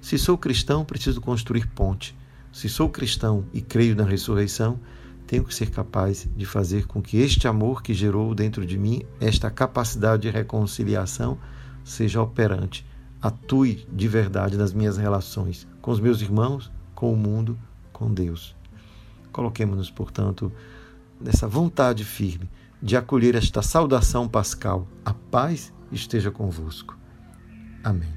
Se 0.00 0.18
sou 0.18 0.38
cristão, 0.38 0.84
preciso 0.84 1.20
construir 1.20 1.66
ponte. 1.68 2.16
Se 2.50 2.68
sou 2.68 2.88
cristão 2.88 3.44
e 3.52 3.60
creio 3.60 3.94
na 3.94 4.04
ressurreição, 4.04 4.80
tenho 5.26 5.44
que 5.44 5.54
ser 5.54 5.70
capaz 5.70 6.26
de 6.34 6.46
fazer 6.46 6.86
com 6.86 7.00
que 7.02 7.18
este 7.18 7.46
amor 7.46 7.82
que 7.82 7.94
gerou 7.94 8.34
dentro 8.34 8.64
de 8.66 8.78
mim, 8.78 9.02
esta 9.20 9.50
capacidade 9.50 10.22
de 10.22 10.30
reconciliação, 10.30 11.38
seja 11.84 12.22
operante, 12.22 12.86
atue 13.20 13.86
de 13.92 14.08
verdade 14.08 14.56
nas 14.56 14.72
minhas 14.72 14.96
relações 14.96 15.68
com 15.80 15.90
os 15.90 16.00
meus 16.00 16.20
irmãos, 16.20 16.70
com 17.00 17.10
o 17.10 17.16
mundo, 17.16 17.58
com 17.94 18.12
Deus. 18.12 18.54
Coloquemos-nos, 19.32 19.90
portanto, 19.90 20.52
nessa 21.18 21.48
vontade 21.48 22.04
firme 22.04 22.46
de 22.82 22.94
acolher 22.94 23.34
esta 23.34 23.62
saudação 23.62 24.28
pascal. 24.28 24.86
A 25.02 25.14
paz 25.14 25.72
esteja 25.90 26.30
convosco. 26.30 26.98
Amém. 27.82 28.12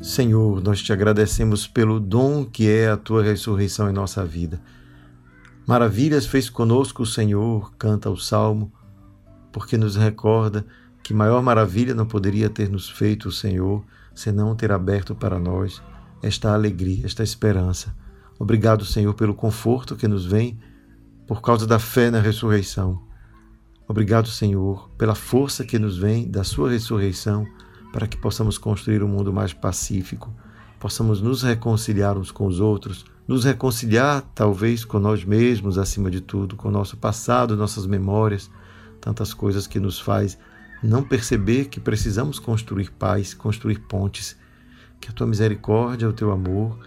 Senhor, 0.00 0.62
nós 0.62 0.82
te 0.82 0.94
agradecemos 0.94 1.66
pelo 1.66 2.00
dom 2.00 2.46
que 2.46 2.70
é 2.70 2.88
a 2.88 2.96
tua 2.96 3.22
ressurreição 3.22 3.90
em 3.90 3.92
nossa 3.92 4.24
vida. 4.24 4.62
Maravilhas 5.66 6.24
fez 6.24 6.48
conosco 6.48 7.02
o 7.02 7.06
Senhor, 7.06 7.70
canta 7.76 8.08
o 8.08 8.16
salmo, 8.16 8.72
porque 9.52 9.76
nos 9.76 9.94
recorda 9.94 10.64
que 11.02 11.12
maior 11.12 11.42
maravilha 11.42 11.94
não 11.94 12.06
poderia 12.06 12.48
ter 12.48 12.70
nos 12.70 12.88
feito 12.88 13.28
o 13.28 13.32
Senhor, 13.32 13.84
senão 14.14 14.54
ter 14.54 14.72
aberto 14.72 15.14
para 15.14 15.38
nós 15.38 15.82
esta 16.22 16.52
alegria, 16.52 17.04
esta 17.04 17.22
esperança. 17.22 17.94
Obrigado, 18.38 18.84
Senhor, 18.84 19.14
pelo 19.14 19.34
conforto 19.34 19.96
que 19.96 20.08
nos 20.08 20.24
vem 20.24 20.58
por 21.26 21.40
causa 21.40 21.66
da 21.66 21.78
fé 21.78 22.10
na 22.10 22.20
ressurreição. 22.20 23.02
Obrigado, 23.86 24.28
Senhor, 24.28 24.88
pela 24.96 25.14
força 25.14 25.64
que 25.64 25.78
nos 25.78 25.98
vem 25.98 26.30
da 26.30 26.44
Sua 26.44 26.70
ressurreição 26.70 27.46
para 27.92 28.06
que 28.06 28.16
possamos 28.16 28.56
construir 28.56 29.02
um 29.02 29.08
mundo 29.08 29.32
mais 29.32 29.52
pacífico, 29.52 30.32
possamos 30.80 31.20
nos 31.20 31.42
reconciliar 31.42 32.16
uns 32.16 32.30
com 32.30 32.46
os 32.46 32.58
outros, 32.58 33.04
nos 33.28 33.44
reconciliar 33.44 34.22
talvez 34.34 34.84
com 34.84 34.98
nós 34.98 35.24
mesmos, 35.24 35.78
acima 35.78 36.10
de 36.10 36.20
tudo, 36.20 36.56
com 36.56 36.70
nosso 36.70 36.96
passado, 36.96 37.56
nossas 37.56 37.86
memórias, 37.86 38.50
tantas 39.00 39.34
coisas 39.34 39.66
que 39.66 39.78
nos 39.78 40.00
faz 40.00 40.38
não 40.82 41.02
perceber 41.02 41.66
que 41.66 41.78
precisamos 41.78 42.38
construir 42.38 42.90
paz, 42.90 43.34
construir 43.34 43.78
pontes, 43.80 44.36
que 45.00 45.08
a 45.08 45.12
tua 45.12 45.26
misericórdia, 45.26 46.08
o 46.08 46.12
teu 46.12 46.30
amor, 46.30 46.78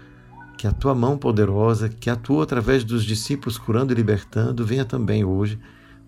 que 0.58 0.68
a 0.68 0.72
tua 0.72 0.96
mão 0.96 1.18
poderosa, 1.18 1.90
que 1.90 2.10
atua 2.10 2.44
através 2.44 2.84
dos 2.84 3.04
discípulos 3.04 3.58
curando 3.58 3.94
e 3.94 3.96
libertando, 3.96 4.66
venha 4.66 4.86
também 4.86 5.24
hoje 5.24 5.60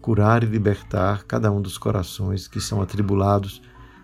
curar 0.01 0.43
e 0.43 0.47
libertar 0.47 1.23
cada 1.23 1.51
um 1.51 1.61
dos 1.61 1.77
corações 1.77 2.47
que 2.47 2.61
são 2.61 2.81
atribulados 2.81 3.61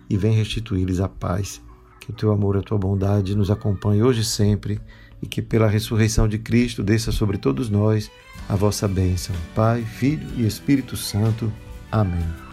e 0.08 0.16
vem 0.16 0.34
restituir-lhes 0.34 1.00
a 1.00 1.08
paz. 1.08 1.62
Que 2.00 2.10
o 2.10 2.14
teu 2.14 2.30
amor 2.30 2.56
e 2.56 2.58
a 2.58 2.62
tua 2.62 2.76
bondade 2.76 3.34
nos 3.34 3.50
acompanhe 3.50 4.02
hoje 4.02 4.20
e 4.20 4.24
sempre 4.24 4.80
e 5.22 5.26
que 5.26 5.40
pela 5.40 5.66
ressurreição 5.66 6.28
de 6.28 6.38
Cristo 6.38 6.82
desça 6.82 7.10
sobre 7.10 7.38
todos 7.38 7.70
nós 7.70 8.10
a 8.46 8.54
vossa 8.54 8.86
bênção. 8.86 9.34
Pai, 9.54 9.82
Filho 9.82 10.28
e 10.36 10.46
Espírito 10.46 10.96
Santo. 10.96 11.50
Amém. 11.90 12.43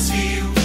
Este 0.00 0.59